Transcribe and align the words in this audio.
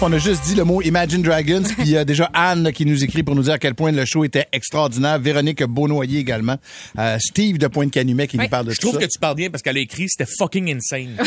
On 0.00 0.12
a 0.12 0.18
juste 0.18 0.44
dit 0.44 0.54
le 0.54 0.62
mot 0.64 0.80
Imagine 0.80 1.22
Dragons, 1.22 1.62
puis 1.64 1.74
il 1.80 1.88
y 1.90 1.96
a 1.98 2.04
déjà 2.04 2.30
Anne 2.32 2.62
là, 2.62 2.70
qui 2.72 2.86
nous 2.86 3.02
écrit 3.02 3.24
pour 3.24 3.34
nous 3.34 3.42
dire 3.42 3.54
à 3.54 3.58
quel 3.58 3.74
point 3.74 3.90
le 3.90 4.04
show 4.06 4.22
était 4.24 4.46
extraordinaire. 4.52 5.18
Véronique 5.18 5.62
Beaunoyer 5.64 6.20
également. 6.20 6.54
Euh, 6.98 7.18
Steve 7.20 7.58
de 7.58 7.66
Pointe-Canumet 7.66 8.28
qui 8.28 8.38
nous 8.38 8.48
parle 8.48 8.66
de 8.66 8.70
Je 8.70 8.76
tout 8.80 8.88
trouve 8.88 9.00
ça. 9.00 9.06
que 9.06 9.10
tu 9.12 9.18
parles 9.18 9.34
bien 9.34 9.50
parce 9.50 9.60
qu'elle 9.62 9.76
a 9.76 9.80
écrit 9.80 10.06
c'était 10.08 10.30
fucking 10.38 10.72
insane. 10.74 11.16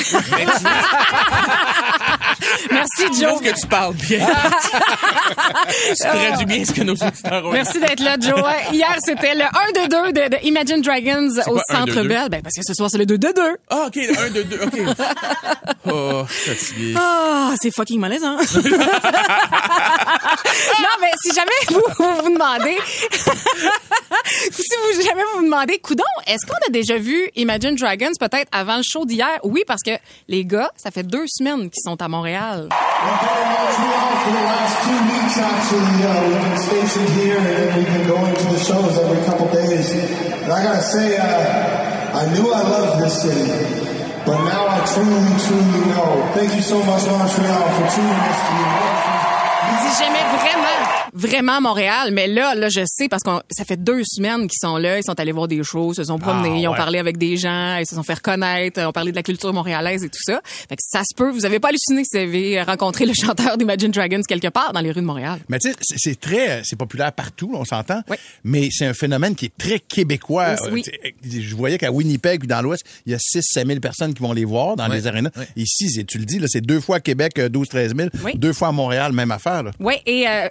Merci, 2.71 3.03
Je 3.13 3.19
Joe. 3.19 3.27
trouve 3.33 3.41
que 3.43 3.59
tu 3.59 3.67
parles 3.67 3.93
bien. 3.95 4.25
tu 5.89 5.95
traduis 5.97 6.45
bien 6.45 6.63
ce 6.65 6.71
que 6.71 6.81
nos 6.81 6.93
auditeurs 6.93 7.45
ont 7.45 7.51
Merci 7.51 7.79
d'être 7.79 7.99
là, 8.01 8.15
Joe. 8.19 8.41
Hier, 8.71 8.95
c'était 9.05 9.35
le 9.35 9.43
1 9.43 9.87
2 9.89 9.89
2 9.89 10.13
de, 10.13 10.29
de 10.29 10.37
Imagine 10.47 10.81
Dragons 10.81 11.27
au 11.47 11.51
quoi, 11.53 11.61
Centre? 11.69 12.03
Bell. 12.03 12.29
Ben, 12.31 12.41
parce 12.41 12.55
que 12.55 12.61
ce 12.65 12.73
soir, 12.73 12.89
c'est 12.89 12.97
le 12.97 13.05
2 13.05 13.17
2 13.17 13.33
2 13.33 13.41
Ah, 13.69 13.83
OK, 13.87 13.95
le 13.97 14.17
1, 14.17 14.29
2, 14.29 14.43
2, 14.45 14.59
OK. 14.63 14.79
Oh, 15.93 16.23
je 16.27 16.33
suis 16.33 16.51
fatigué. 16.51 16.93
Ah, 16.95 17.53
c'est 17.59 17.71
fucking 17.73 17.99
malaisant. 17.99 18.37
Non, 18.69 18.77
mais 21.01 21.11
si 21.21 21.33
jamais 21.33 21.51
vous 21.69 21.81
vous, 21.97 22.15
vous 22.23 22.29
demandez, 22.33 22.77
si 24.51 24.75
vous 24.83 25.01
jamais 25.01 25.23
vous 25.33 25.39
vous 25.39 25.45
demandez, 25.45 25.79
coudon, 25.79 26.03
est-ce 26.27 26.45
qu'on 26.45 26.57
a 26.67 26.69
déjà 26.69 26.97
vu 26.97 27.29
Imagine 27.35 27.75
Dragons 27.75 28.11
peut-être 28.19 28.49
avant 28.51 28.77
le 28.77 28.83
show 28.83 29.05
d'hier? 29.05 29.39
Oui, 29.43 29.63
parce 29.67 29.81
que 29.83 29.91
les 30.27 30.45
gars, 30.45 30.71
ça 30.77 30.91
fait 30.91 31.03
deux 31.03 31.25
semaines 31.27 31.69
qu'ils 31.69 31.83
sont 31.83 32.01
à 32.01 32.07
Montréal. 32.07 32.69
Uh, 41.13 41.81
I 42.13 42.25
knew 42.33 42.53
I 42.53 42.61
loved 42.61 43.01
this 43.01 43.21
city, 43.21 44.00
but 44.25 44.37
now 44.45 44.67
I 44.67 44.85
truly, 44.85 45.33
truly 45.45 45.85
know. 45.91 46.31
Thank 46.33 46.55
you 46.55 46.61
so 46.61 46.77
much, 46.83 47.05
Montreal, 47.05 47.69
for 47.75 47.87
treating 47.89 48.21
us 48.29 48.39
to 48.47 48.53
Il 48.61 49.20
dit 49.71 49.95
j'aimais 49.97 50.37
vraiment, 50.37 51.01
vraiment 51.13 51.61
Montréal, 51.61 52.11
mais 52.13 52.27
là, 52.27 52.55
là, 52.55 52.69
je 52.69 52.81
sais 52.85 53.07
parce 53.09 53.23
que 53.23 53.29
ça 53.51 53.65
fait 53.65 53.77
deux 53.77 54.01
semaines 54.05 54.41
qu'ils 54.47 54.59
sont 54.59 54.77
là, 54.77 54.97
ils 54.99 55.03
sont 55.03 55.19
allés 55.19 55.31
voir 55.31 55.47
des 55.47 55.63
shows, 55.63 55.93
se 55.93 56.03
sont 56.05 56.19
promenés, 56.19 56.51
Ah, 56.55 56.59
ils 56.59 56.67
ont 56.67 56.71
ouais. 56.71 56.77
parlé 56.77 56.99
avec 56.99 57.17
des 57.17 57.37
gens, 57.37 57.77
ils 57.77 57.85
se 57.85 57.95
sont 57.95 58.03
fait 58.03 58.15
reconnaître, 58.15 58.81
ont 58.81 58.91
parlé 58.91 59.11
de 59.11 59.15
la 59.15 59.23
culture 59.23 59.53
montréalaise 59.53 60.03
et 60.03 60.09
tout 60.09 60.21
ça. 60.23 60.41
Fait 60.43 60.75
que 60.75 60.81
ça 60.85 61.01
se 61.03 61.13
peut, 61.15 61.29
vous 61.31 61.45
avez 61.45 61.59
pas 61.59 61.69
halluciné 61.69 62.03
si 62.03 62.17
vous 62.17 62.21
avez 62.23 62.61
rencontré 62.63 63.05
le 63.05 63.13
chanteur 63.13 63.57
d'Imagine 63.57 63.91
Dragons 63.91 64.21
quelque 64.27 64.47
part 64.49 64.73
dans 64.73 64.81
les 64.81 64.91
rues 64.91 65.01
de 65.01 65.05
Montréal. 65.05 65.39
Mais 65.49 65.59
tu 65.59 65.69
sais, 65.71 65.75
c'est- 65.97 66.19
très, 66.21 66.61
c'est 66.63 66.75
populaire 66.75 67.11
partout, 67.13 67.51
on 67.53 67.65
s'entend. 67.65 68.01
Oui. 68.09 68.17
Mais 68.43 68.69
c'est 68.71 68.85
un 68.85 68.93
phénomène 68.93 69.35
qui 69.35 69.45
est 69.45 69.57
très 69.57 69.79
québécois. 69.79 70.55
Oui, 70.71 70.83
Je 71.23 71.55
voyais 71.55 71.77
qu'à 71.77 71.91
Winnipeg 71.91 72.39
puis 72.39 72.47
dans 72.47 72.61
l'Ouest, 72.61 72.83
il 73.05 73.11
y 73.11 73.15
a 73.15 73.19
6 73.19 73.41
000 73.65 73.79
personnes 73.79 74.13
qui 74.13 74.21
vont 74.21 74.33
les 74.33 74.45
voir 74.45 74.75
dans 74.75 74.87
les 74.87 75.07
arénas. 75.07 75.31
Ici, 75.55 76.05
tu 76.05 76.17
le 76.17 76.25
dis, 76.25 76.39
c'est 76.47 76.61
deux 76.61 76.79
fois 76.79 76.99
Québec, 76.99 77.39
euh, 77.39 77.49
12-13 77.49 77.95
000. 77.95 78.09
Oui. 78.23 78.33
Deux 78.35 78.53
fois 78.53 78.69
à 78.69 78.71
Montréal, 78.71 79.11
même 79.13 79.31
affaire. 79.31 79.60
Là. 79.63 79.71
Oui, 79.79 79.95
et 80.05 80.27
euh, 80.27 80.47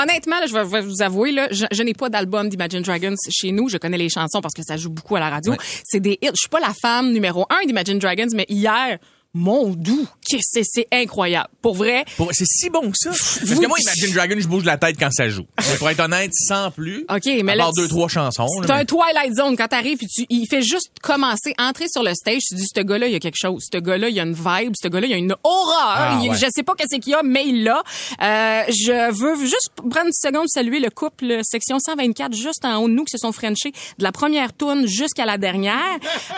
honnêtement, 0.00 0.38
là, 0.40 0.46
je 0.46 0.54
vais, 0.54 0.80
vous 0.80 1.02
avouer, 1.02 1.32
là, 1.32 1.48
je, 1.50 1.66
je 1.70 1.82
n'ai 1.82 1.94
pas 1.94 2.08
d'album 2.08 2.48
d'Imagine 2.48 2.82
Dragons 2.82 3.14
chez 3.30 3.52
nous. 3.52 3.68
Je 3.68 3.78
connais 3.78 3.98
les 3.98 4.08
chansons 4.08 4.40
parce 4.40 4.54
que 4.54 4.62
ça 4.62 4.76
joue 4.76 4.90
beaucoup 4.90 5.16
à 5.16 5.20
la 5.20 5.30
radio. 5.30 5.54
C'est 5.84 6.00
des 6.00 6.18
hits. 6.22 6.30
Je 6.34 6.40
suis 6.40 6.48
pas 6.48 6.60
la 6.60 6.74
femme 6.74 7.12
numéro 7.12 7.46
un 7.50 7.66
d'Imagine 7.66 7.98
Dragons, 7.98 8.28
mais 8.34 8.46
hier, 8.48 8.98
mon 9.34 9.70
doux, 9.70 10.06
que 10.30 10.36
c'est 10.40 10.62
c'est 10.64 10.86
incroyable. 10.92 11.48
Pour 11.60 11.74
vrai, 11.74 12.04
Pour- 12.16 12.30
C'est 12.32 12.46
si 12.46 12.70
bon 12.70 12.90
que 12.90 12.96
ça. 12.96 13.10
Parce 13.10 13.38
Vous- 13.42 13.60
que 13.60 13.66
moi, 13.66 13.76
Imagine 13.80 14.14
Dragon, 14.14 14.36
je 14.38 14.46
bouge 14.48 14.64
la 14.64 14.76
tête 14.78 14.96
quand 14.98 15.10
ça 15.12 15.28
joue. 15.28 15.44
Mais 15.58 15.76
pour 15.76 15.90
être 15.90 16.00
honnête, 16.00 16.30
sans 16.32 16.70
plus. 16.70 17.04
OK, 17.10 17.26
mais 17.42 17.52
à 17.52 17.56
là, 17.56 17.64
part 17.64 17.72
deux, 17.74 17.88
trois 17.88 18.08
chansons. 18.08 18.46
C'est 18.62 18.68
là, 18.68 18.74
un 18.76 18.78
mais- 18.78 18.84
Twilight 18.84 19.34
Zone. 19.34 19.56
Quand 19.56 19.68
t'arrives, 19.68 19.98
tu, 19.98 20.24
il 20.30 20.46
fait 20.48 20.62
juste 20.62 20.90
commencer, 21.02 21.54
entrer 21.58 21.86
sur 21.88 22.02
le 22.02 22.14
stage. 22.14 22.42
Tu 22.48 22.54
dis, 22.54 22.66
ce 22.74 22.80
gars-là, 22.80 23.06
il 23.08 23.12
y 23.12 23.16
a 23.16 23.20
quelque 23.20 23.36
chose. 23.38 23.64
Ce 23.72 23.78
gars-là, 23.78 24.08
il 24.08 24.14
y 24.14 24.20
a 24.20 24.22
une 24.24 24.34
vibe. 24.34 24.72
Ce 24.80 24.88
gars-là, 24.88 25.06
il 25.06 25.10
y 25.10 25.14
a 25.14 25.18
une 25.18 25.34
aura. 25.44 25.94
Ah, 25.96 26.20
Il- 26.22 26.30
ouais. 26.30 26.36
Je 26.36 26.46
sais 26.54 26.62
pas 26.62 26.74
qu'est-ce 26.74 26.96
qu'il 27.00 27.12
y 27.12 27.14
a, 27.14 27.22
mais 27.22 27.44
il 27.46 27.64
l'a. 27.64 27.82
Euh, 28.22 28.62
je 28.68 29.12
veux 29.12 29.40
juste 29.44 29.70
prendre 29.76 30.06
une 30.06 30.12
seconde 30.12 30.48
saluer 30.48 30.80
le 30.80 30.90
couple 30.90 31.40
section 31.42 31.78
124 31.78 32.34
juste 32.34 32.64
en 32.64 32.76
haut 32.76 32.88
de 32.88 32.94
nous 32.94 33.04
qui 33.04 33.12
se 33.12 33.18
sont 33.18 33.32
frenchés 33.32 33.72
de 33.98 34.04
la 34.04 34.12
première 34.12 34.52
tourne 34.52 34.86
jusqu'à 34.86 35.26
la 35.26 35.38
dernière. 35.38 35.74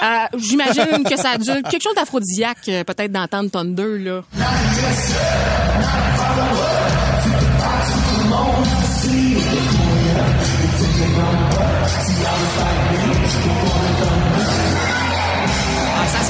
Euh, 0.03 0.27
J'imagine 0.39 1.05
que 1.05 1.17
ça 1.17 1.31
a 1.31 1.39
dû 1.39 1.51
quelque 1.71 1.83
chose 1.83 1.95
d'aphrodisiaque, 1.95 2.69
euh, 2.69 2.85
peut-être 2.87 3.13
d'entendre 3.13 3.51
Thunder, 3.51 3.99
là. 3.99 4.23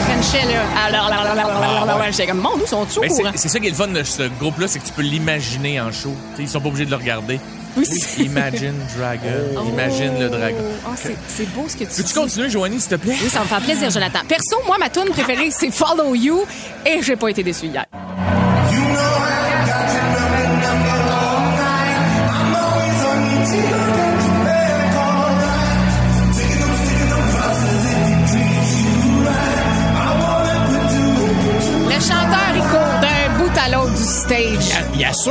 Ah, 0.08 0.22
se 0.22 0.28
frenchait, 0.28 0.46
là. 0.52 0.62
Alors, 0.86 1.08
là, 1.08 1.16
là, 1.24 1.34
là, 1.34 1.34
là, 1.34 1.60
là, 1.60 1.84
là, 1.86 1.98
là, 1.98 2.10
J'étais 2.10 2.26
comme, 2.26 2.40
mon, 2.40 2.56
nous, 2.56 2.64
Mais 3.00 3.08
courant? 3.08 3.30
c'est 3.34 3.48
ça 3.48 3.58
qui 3.58 3.66
est 3.66 3.70
le 3.70 3.76
fun 3.76 3.88
de 3.88 4.02
ce 4.02 4.22
groupe-là, 4.38 4.68
c'est 4.68 4.78
que 4.78 4.86
tu 4.86 4.92
peux 4.92 5.02
l'imaginer 5.02 5.80
en 5.80 5.90
show. 5.92 6.14
Tu 6.30 6.36
sais, 6.36 6.42
ils 6.42 6.48
sont 6.48 6.60
pas 6.60 6.68
obligés 6.68 6.84
de 6.86 6.90
le 6.90 6.96
regarder. 6.96 7.40
Oui, 7.76 7.84
Imagine 8.20 8.74
Dragon. 8.96 9.68
Imagine 9.68 10.18
le 10.18 10.28
dragon. 10.30 10.56
Oh, 10.86 10.92
c'est- 10.96 11.44
beau 11.54 11.66
ce 11.68 11.76
que 11.76 11.84
tu 11.84 12.02
Peux-tu 12.02 12.14
continuer, 12.14 12.48
Joanie, 12.48 12.80
s'il 12.80 12.88
te 12.90 12.94
plaît? 12.94 13.16
Oui, 13.22 13.28
ça 13.28 13.40
me 13.40 13.44
fait 13.44 13.60
plaisir, 13.64 13.90
Jonathan. 13.90 14.20
Perso, 14.26 14.62
moi, 14.66 14.78
ma 14.78 14.88
tune 14.88 15.10
préférée, 15.10 15.50
c'est 15.50 15.70
Follow 15.70 16.14
You 16.14 16.44
et 16.86 17.02
j'ai 17.02 17.16
pas 17.16 17.28
été 17.28 17.42
déçu 17.42 17.66
hier. 17.66 17.84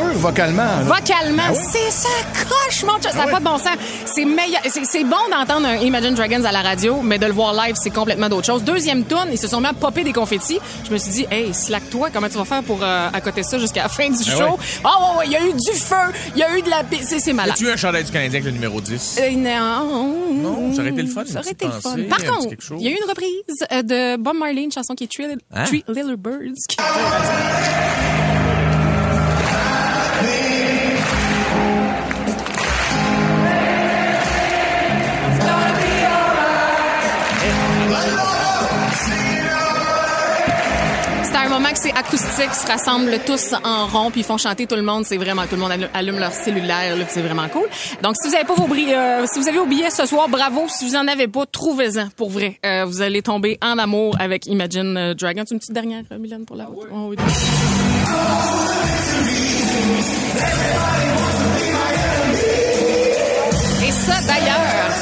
Vocalement. 0.03 0.81
Vocalement, 0.83 1.43
oui? 1.51 1.59
c'est 1.71 1.91
ça 1.91 2.09
coche, 2.33 2.83
mon 2.83 2.93
chum. 2.99 3.11
Ça 3.11 3.25
n'a 3.25 3.27
pas 3.27 3.39
de 3.39 3.43
bon 3.45 3.57
sens. 3.57 3.75
C'est 4.05 4.25
meilleur. 4.25 4.61
C'est, 4.65 5.03
bon 5.03 5.15
d'entendre 5.31 5.67
un 5.67 5.75
Imagine 5.77 6.13
Dragons 6.15 6.43
à 6.43 6.51
la 6.51 6.61
radio, 6.61 7.01
mais 7.01 7.17
de 7.17 7.25
le 7.25 7.31
voir 7.33 7.53
live, 7.53 7.75
c'est 7.81 7.89
complètement 7.91 8.29
d'autre 8.29 8.45
chose. 8.45 8.63
Deuxième 8.63 9.05
tune, 9.05 9.29
ils 9.31 9.37
se 9.37 9.47
sont 9.47 9.59
mis 9.61 9.67
à 9.67 9.73
popper 9.73 10.03
des 10.03 10.13
confettis. 10.13 10.59
Je 10.85 10.91
me 10.91 10.97
suis 10.97 11.11
dit, 11.11 11.27
hey, 11.31 11.53
slack-toi, 11.53 12.09
comment 12.13 12.29
tu 12.29 12.37
vas 12.37 12.45
faire 12.45 12.63
pour 12.63 12.79
euh, 12.83 13.09
accoter 13.13 13.43
ça 13.43 13.57
jusqu'à 13.57 13.83
la 13.83 13.89
fin 13.89 14.09
du 14.09 14.23
show? 14.23 14.37
ouais. 14.37 14.49
Oh, 14.83 14.87
ouais, 15.13 15.17
ouais, 15.19 15.25
il 15.27 15.31
y 15.31 15.35
a 15.35 15.41
eu 15.45 15.53
du 15.53 15.79
feu, 15.79 15.95
il 16.35 16.39
y 16.39 16.43
a 16.43 16.57
eu 16.57 16.61
de 16.61 16.69
la. 16.69 16.83
C'est, 17.01 17.33
malade. 17.33 17.53
As-tu 17.53 17.65
eu 17.65 17.71
un 17.71 17.77
chandail 17.77 18.03
du 18.03 18.11
Canadien 18.11 18.39
avec 18.39 18.45
le 18.45 18.51
numéro 18.51 18.81
10? 18.81 19.19
Euh, 19.19 19.31
non. 19.31 20.25
Non, 20.33 20.73
ça 20.73 20.81
aurait 20.81 20.91
été 20.91 21.01
le 21.01 21.07
fun, 21.09 21.23
Ça 21.25 21.39
aurait 21.39 21.51
été 21.51 21.65
le 21.65 21.71
fun. 21.71 21.95
Par 22.09 22.23
contre, 22.23 22.53
il 22.77 22.81
y 22.83 22.87
a 22.87 22.91
eu 22.91 22.95
une 23.01 23.09
reprise 23.09 23.31
euh, 23.71 23.81
de 23.81 24.21
Bob 24.21 24.35
Marley, 24.35 24.63
une 24.63 24.71
chanson 24.71 24.93
qui 24.93 25.05
est 25.05 25.07
Three, 25.07 25.25
Hein? 25.53 25.65
Little 25.87 26.17
Birds. 26.17 26.53
qui- 26.69 26.77
un 41.45 41.49
moment 41.49 41.69
que 41.69 41.77
c'est 41.77 41.95
acoustique, 41.95 42.49
ils 42.51 42.55
se 42.55 42.67
rassemblent 42.67 43.19
tous 43.25 43.53
en 43.63 43.87
rond, 43.87 44.09
puis 44.09 44.21
ils 44.21 44.23
font 44.23 44.37
chanter 44.37 44.65
tout 44.65 44.75
le 44.75 44.81
monde. 44.81 45.05
C'est 45.05 45.17
vraiment, 45.17 45.43
tout 45.43 45.55
le 45.55 45.61
monde 45.61 45.71
allume, 45.93 46.19
leur 46.19 46.33
cellulaire, 46.33 46.95
c'est 47.07 47.21
vraiment 47.21 47.47
cool. 47.49 47.67
Donc, 48.01 48.15
si 48.19 48.27
vous 48.27 48.35
avez 48.35 48.45
pas 48.45 48.55
vos 48.55 48.67
euh, 48.73 49.25
si 49.31 49.39
vous 49.39 49.47
avez 49.47 49.65
billets 49.65 49.89
ce 49.91 50.05
soir, 50.05 50.27
bravo. 50.27 50.65
Si 50.67 50.85
vous 50.85 50.95
en 50.95 51.07
avez 51.07 51.27
pas, 51.27 51.45
trouvez-en, 51.45 52.07
pour 52.17 52.29
vrai. 52.29 52.59
Euh, 52.65 52.85
vous 52.85 53.01
allez 53.01 53.21
tomber 53.21 53.57
en 53.61 53.77
amour 53.77 54.15
avec 54.19 54.47
Imagine 54.47 54.97
euh, 54.97 55.13
Dragons. 55.13 55.43
Une 55.49 55.59
petite 55.59 55.73
dernière, 55.73 56.03
euh, 56.11 56.17
Mylène, 56.17 56.45
pour 56.45 56.55
la 56.55 56.65
route? 56.65 56.87
Oh, 56.91 57.09
oui. 57.09 57.15
Et 63.87 63.91
ça, 63.91 64.13
d'ailleurs, 64.25 64.55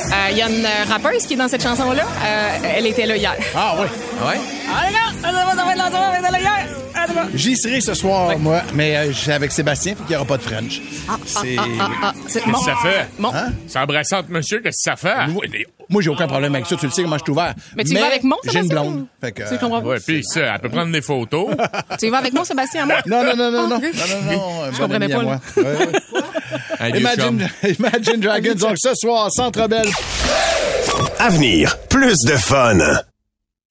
euh, 0.08 0.32
il 0.32 0.38
y 0.38 0.42
a 0.42 0.50
une 0.50 0.68
rappeuse 0.92 1.26
qui 1.26 1.34
est 1.34 1.38
dans 1.38 1.48
cette 1.48 1.64
chanson-là. 1.64 2.04
Elle 2.76 2.86
était 2.88 3.06
là 3.06 3.16
hier. 3.16 3.36
Ah 3.56 3.76
oui. 3.80 3.88
Ouais? 4.28 4.40
Ah 4.70 5.13
J'y 7.36 7.58
serai 7.58 7.82
ce 7.82 7.94
soir, 7.94 8.38
moi, 8.40 8.62
mais 8.74 8.96
euh, 8.96 9.12
j'ai 9.12 9.32
avec 9.34 9.52
Sébastien, 9.52 9.94
puis 9.96 10.04
qu'il 10.06 10.12
n'y 10.12 10.16
aura 10.18 10.26
pas 10.26 10.38
de 10.38 10.44
French. 10.44 10.82
C'est... 11.26 11.56
Ah, 11.58 11.90
ah, 12.02 12.14
c'est 12.28 12.42
Qu'est-ce 12.42 12.52
bon. 12.52 12.60
que 12.60 12.66
ça 12.66 12.76
fait? 12.82 13.08
Bon. 13.20 13.32
C'est 13.68 13.80
embrassante, 13.80 14.30
monsieur, 14.30 14.60
qu'est-ce 14.60 14.90
que 14.90 14.92
ça 14.92 14.96
fait? 14.96 15.28
Moi, 15.32 15.44
moi, 15.90 16.02
j'ai 16.02 16.10
aucun 16.10 16.28
problème 16.28 16.54
avec 16.56 16.66
ça, 16.68 16.76
tu 16.76 16.86
le 16.86 16.92
sais 16.92 17.04
comment 17.04 17.18
je 17.18 17.24
suis 17.24 17.32
ouvert. 17.32 17.54
Mais 17.76 17.84
tu 17.84 17.92
y 17.92 17.96
vas 17.96 18.06
avec 18.08 18.24
mon, 18.24 18.38
j'ai 18.46 18.60
une 18.60 18.68
Sébastien? 18.68 18.92
blonde. 18.92 19.06
Fait 19.22 19.32
que, 19.32 19.50
Tu 19.50 19.58
comprends? 19.60 19.82
Ouais, 19.82 20.00
puis 20.00 20.24
ça, 20.24 20.42
elle 20.56 20.60
peut 20.62 20.70
prendre 20.70 20.92
des 20.92 21.02
photos. 21.02 21.50
Tu 22.00 22.08
y 22.08 22.10
vas 22.10 22.18
avec 22.20 22.34
moi, 22.34 22.46
Sébastien, 22.46 22.86
moi? 22.86 22.96
Non, 23.06 23.24
non, 23.24 23.36
non, 23.36 23.52
non, 23.52 23.68
non, 23.68 23.80
non, 23.80 24.32
non, 24.32 24.72
comprenais 24.80 25.12
à 25.14 25.18
pas, 25.18 25.24
moi. 25.24 25.42
Ouais, 25.58 25.64
ouais. 25.64 27.00
Imagine, 27.00 27.50
Imagine 27.80 28.20
Dragons, 28.22 28.56
donc 28.56 28.76
ce 28.78 28.94
soir, 28.96 29.30
Centre 29.32 29.68
Belle. 29.68 29.90
Avenir, 31.20 31.78
plus 31.90 32.18
de 32.26 32.36
fun. 32.38 32.78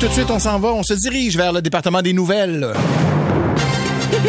Tout 0.00 0.08
de 0.08 0.12
suite, 0.12 0.28
on 0.28 0.40
s'en 0.40 0.58
va, 0.58 0.70
on 0.72 0.82
se 0.82 0.94
dirige 0.94 1.36
vers 1.36 1.52
le 1.52 1.62
département 1.62 2.02
des 2.02 2.12
nouvelles. 2.12 2.72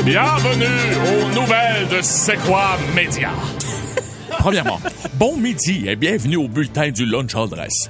Bienvenue 0.06 0.66
aux 1.08 1.34
nouvelles 1.34 1.88
de 1.88 2.00
C'est 2.04 2.38
quoi 2.46 2.78
Média? 2.96 3.32
Premièrement, 4.30 4.80
bon 5.16 5.36
midi 5.38 5.86
et 5.88 5.96
bienvenue 5.96 6.38
au 6.38 6.48
bulletin 6.48 6.92
du 6.92 7.08
Lunch 7.08 7.34
All 7.36 7.50
Dress. 7.50 7.90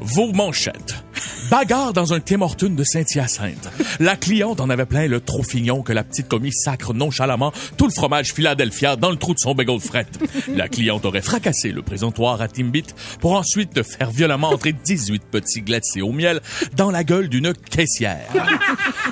Vos 0.00 0.32
manchettes. 0.32 1.04
Bagarre 1.50 1.94
dans 1.94 2.12
un 2.12 2.20
Tim 2.20 2.42
Hortons 2.42 2.74
de 2.74 2.84
Saint-Hyacinthe. 2.84 3.70
La 4.00 4.16
cliente 4.16 4.60
en 4.60 4.68
avait 4.68 4.84
plein 4.84 5.06
le 5.06 5.20
trop 5.20 5.42
fignon 5.42 5.82
que 5.82 5.94
la 5.94 6.04
petite 6.04 6.28
commis 6.28 6.52
sacre 6.52 6.92
nonchalamment 6.92 7.52
tout 7.78 7.86
le 7.86 7.92
fromage 7.92 8.34
Philadelphia 8.34 8.96
dans 8.96 9.10
le 9.10 9.16
trou 9.16 9.32
de 9.32 9.38
son 9.38 9.54
bagel 9.54 9.80
fret. 9.80 10.06
La 10.54 10.68
cliente 10.68 11.06
aurait 11.06 11.22
fracassé 11.22 11.72
le 11.72 11.80
présentoir 11.80 12.42
à 12.42 12.48
Timbit 12.48 12.84
pour 13.20 13.32
ensuite 13.32 13.82
faire 13.82 14.10
violemment 14.10 14.50
entrer 14.50 14.72
18 14.72 15.22
petits 15.30 15.62
glacés 15.62 16.02
au 16.02 16.12
miel 16.12 16.40
dans 16.76 16.90
la 16.90 17.02
gueule 17.02 17.28
d'une 17.28 17.54
caissière. 17.54 18.28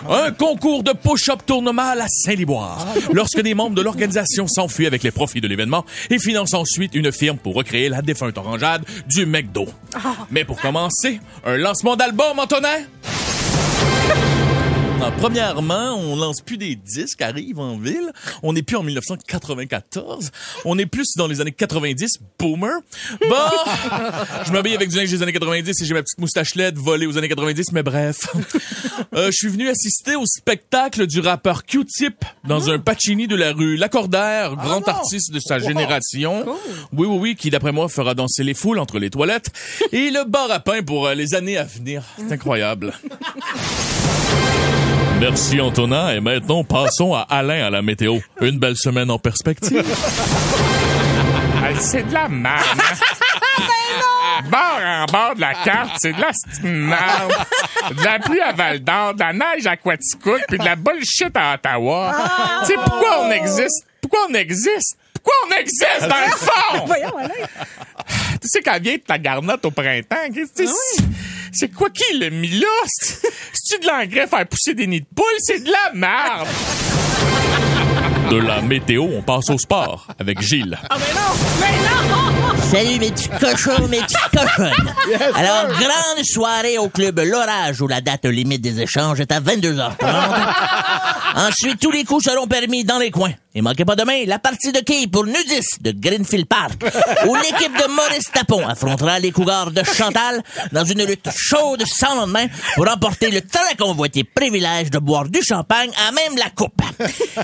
Un 0.08 0.30
concours 0.32 0.82
de 0.82 0.92
push-up 0.92 1.40
tourne 1.46 1.72
mal 1.72 2.00
à 2.00 2.08
Saint-Liboire 2.08 2.86
lorsque 3.12 3.40
des 3.40 3.54
membres 3.54 3.76
de 3.76 3.82
l'organisation 3.82 4.46
s'enfuient 4.46 4.86
avec 4.86 5.02
les 5.02 5.10
profits 5.10 5.40
de 5.40 5.48
l'événement 5.48 5.84
et 6.10 6.18
financent 6.18 6.54
ensuite 6.54 6.94
une 6.94 7.12
firme 7.12 7.38
pour 7.38 7.54
recréer 7.54 7.88
la 7.88 8.02
défunte 8.02 8.36
orangeade 8.36 8.84
du 9.08 9.26
McDo. 9.26 9.66
Mais 10.30 10.44
pour 10.44 10.60
commencer, 10.60 11.20
un 11.44 11.56
lancement 11.56 11.96
d'album, 11.96 12.25
Antonin? 12.34 12.86
Ah, 13.04 14.32
premièrement, 15.18 15.94
on 15.94 16.16
lance 16.16 16.40
plus 16.40 16.56
des 16.56 16.74
disques, 16.74 17.22
arrive 17.22 17.58
en 17.58 17.76
ville. 17.76 18.12
On 18.42 18.52
n'est 18.52 18.62
plus 18.62 18.76
en 18.76 18.82
1994. 18.82 20.30
On 20.64 20.78
est 20.78 20.86
plus 20.86 21.06
dans 21.16 21.26
les 21.26 21.40
années 21.40 21.52
90, 21.52 22.18
boomer. 22.38 22.78
Bon, 23.28 23.36
je 24.46 24.52
m'habille 24.52 24.74
avec 24.74 24.88
du 24.88 24.96
linge 24.96 25.10
des 25.10 25.22
années 25.22 25.32
90 25.32 25.70
et 25.70 25.84
j'ai 25.84 25.94
ma 25.94 26.02
petite 26.02 26.18
moustache 26.18 26.54
LED 26.54 26.76
volée 26.78 27.06
aux 27.06 27.18
années 27.18 27.28
90, 27.28 27.72
mais 27.72 27.82
bref. 27.82 28.28
Euh, 29.14 29.26
je 29.26 29.32
suis 29.32 29.48
venu 29.48 29.68
assister 29.68 30.16
au 30.16 30.26
spectacle 30.26 31.06
du 31.06 31.20
rappeur 31.20 31.64
Q-Tip 31.64 32.24
dans 32.44 32.70
un 32.70 32.78
Pacini 32.78 33.26
de 33.26 33.36
la 33.36 33.52
rue 33.52 33.76
Lacordaire, 33.76 34.56
grand 34.56 34.86
artiste 34.88 35.32
de 35.32 35.40
sa 35.40 35.58
génération. 35.58 36.44
Oui, 36.92 37.06
oui, 37.06 37.18
oui, 37.18 37.36
qui 37.36 37.50
d'après 37.50 37.72
moi 37.72 37.88
fera 37.88 38.14
danser 38.14 38.44
les 38.44 38.54
foules 38.54 38.78
entre 38.78 38.98
les 38.98 39.10
toilettes 39.10 39.50
et 39.92 40.10
le 40.10 40.24
bar 40.24 40.50
à 40.50 40.60
pain 40.60 40.82
pour 40.82 41.06
euh, 41.06 41.14
les 41.14 41.34
années 41.34 41.56
à 41.56 41.64
venir. 41.64 42.02
C'est 42.18 42.32
incroyable. 42.32 42.92
Merci 45.20 45.60
Antonin 45.60 46.10
et 46.10 46.20
maintenant 46.20 46.62
passons 46.62 47.14
à 47.14 47.26
Alain 47.30 47.66
à 47.66 47.70
la 47.70 47.82
météo. 47.82 48.18
Une 48.40 48.58
belle 48.58 48.76
semaine 48.76 49.10
en 49.10 49.18
perspective. 49.18 49.82
c'est 51.80 52.06
de 52.06 52.12
la 52.12 52.28
merde. 52.28 52.64
Bord 54.50 54.80
en 54.84 55.06
bord 55.06 55.34
de 55.34 55.40
la 55.40 55.54
carte, 55.54 55.92
c'est 55.98 56.12
de 56.12 56.20
la 56.20 56.30
merde. 56.62 57.32
De 57.90 58.04
la 58.04 58.18
pluie 58.18 58.40
à 58.40 58.52
Val 58.52 58.80
d'Or, 58.80 59.14
de 59.14 59.20
la 59.20 59.32
neige 59.32 59.66
à 59.66 59.76
Quaticook, 59.76 60.42
puis 60.48 60.58
de 60.58 60.64
la 60.64 60.76
bullshit 60.76 61.34
à 61.34 61.54
Ottawa. 61.54 62.14
Tu 62.60 62.66
sais 62.66 62.74
pourquoi 62.74 63.22
on 63.22 63.30
existe? 63.30 63.86
Pourquoi 64.00 64.20
on 64.30 64.34
existe? 64.34 64.98
Pourquoi 65.14 65.34
on 65.48 65.60
existe 65.60 66.02
dans 66.02 66.26
le 66.26 66.36
fond? 66.36 66.86
Voyons, 66.86 67.16
Alain. 67.16 67.46
Tu 68.40 68.48
sais, 68.48 68.60
quand 68.60 68.78
vient 68.80 68.96
ta 68.98 69.18
garnotte 69.18 69.64
au 69.64 69.70
printemps, 69.70 70.16
tu 70.32 70.46
sais, 70.54 70.66
c'est- 71.52 71.72
quoi 71.72 71.88
qui 71.90 72.18
l'a 72.18 72.30
mis 72.30 72.48
là? 72.50 72.66
C'est- 72.86 73.28
C'est-tu 73.52 73.82
de 73.82 73.86
l'engrais 73.88 74.26
faire 74.26 74.46
pousser 74.46 74.74
des 74.74 74.86
nids 74.86 75.00
de 75.00 75.06
poules? 75.14 75.24
C'est 75.38 75.64
de 75.64 75.70
la 75.70 75.92
merde! 75.94 76.48
De 78.30 78.36
la 78.36 78.60
météo, 78.60 79.04
on 79.04 79.22
passe 79.22 79.50
au 79.50 79.58
sport 79.58 80.08
avec 80.18 80.40
Gilles. 80.40 80.78
Ah, 80.90 80.96
mais 80.98 81.14
non! 81.14 81.32
Mais 81.60 81.72
non! 81.88 82.35
Salut 82.70 82.98
mes 82.98 83.12
petits 83.12 83.28
cochons, 83.28 83.86
mes 83.88 84.00
petites 84.00 84.18
cochonnes. 84.32 84.94
Alors, 85.36 85.68
grande 85.68 86.24
soirée 86.24 86.78
au 86.78 86.88
club 86.88 87.20
L'Orage 87.20 87.80
où 87.80 87.86
la 87.86 88.00
date 88.00 88.24
limite 88.24 88.60
des 88.60 88.80
échanges 88.80 89.20
est 89.20 89.30
à 89.30 89.40
22h30. 89.40 89.94
Ensuite, 91.36 91.78
tous 91.78 91.90
les 91.92 92.04
coups 92.04 92.24
seront 92.24 92.46
permis 92.46 92.82
dans 92.82 92.98
les 92.98 93.10
coins. 93.10 93.34
Et 93.54 93.62
manquez 93.62 93.84
pas 93.84 93.96
demain 93.96 94.24
la 94.26 94.38
partie 94.38 94.72
de 94.72 94.80
quilles 94.80 95.08
pour 95.08 95.24
nudistes 95.24 95.80
de 95.80 95.92
Greenfield 95.92 96.46
Park 96.46 96.72
où 97.26 97.34
l'équipe 97.36 97.72
de 97.72 97.90
Maurice 97.90 98.30
Tapon 98.32 98.66
affrontera 98.66 99.18
les 99.18 99.32
cougars 99.32 99.70
de 99.70 99.82
Chantal 99.82 100.42
dans 100.72 100.84
une 100.84 101.04
lutte 101.04 101.28
chaude 101.34 101.82
sans 101.86 102.16
lendemain 102.16 102.46
pour 102.74 102.86
remporter 102.86 103.30
le 103.30 103.40
très 103.40 103.74
convoité 103.78 104.24
privilège 104.24 104.90
de 104.90 104.98
boire 104.98 105.28
du 105.28 105.42
champagne 105.42 105.90
à 106.06 106.12
même 106.12 106.36
la 106.36 106.50
coupe. 106.50 106.82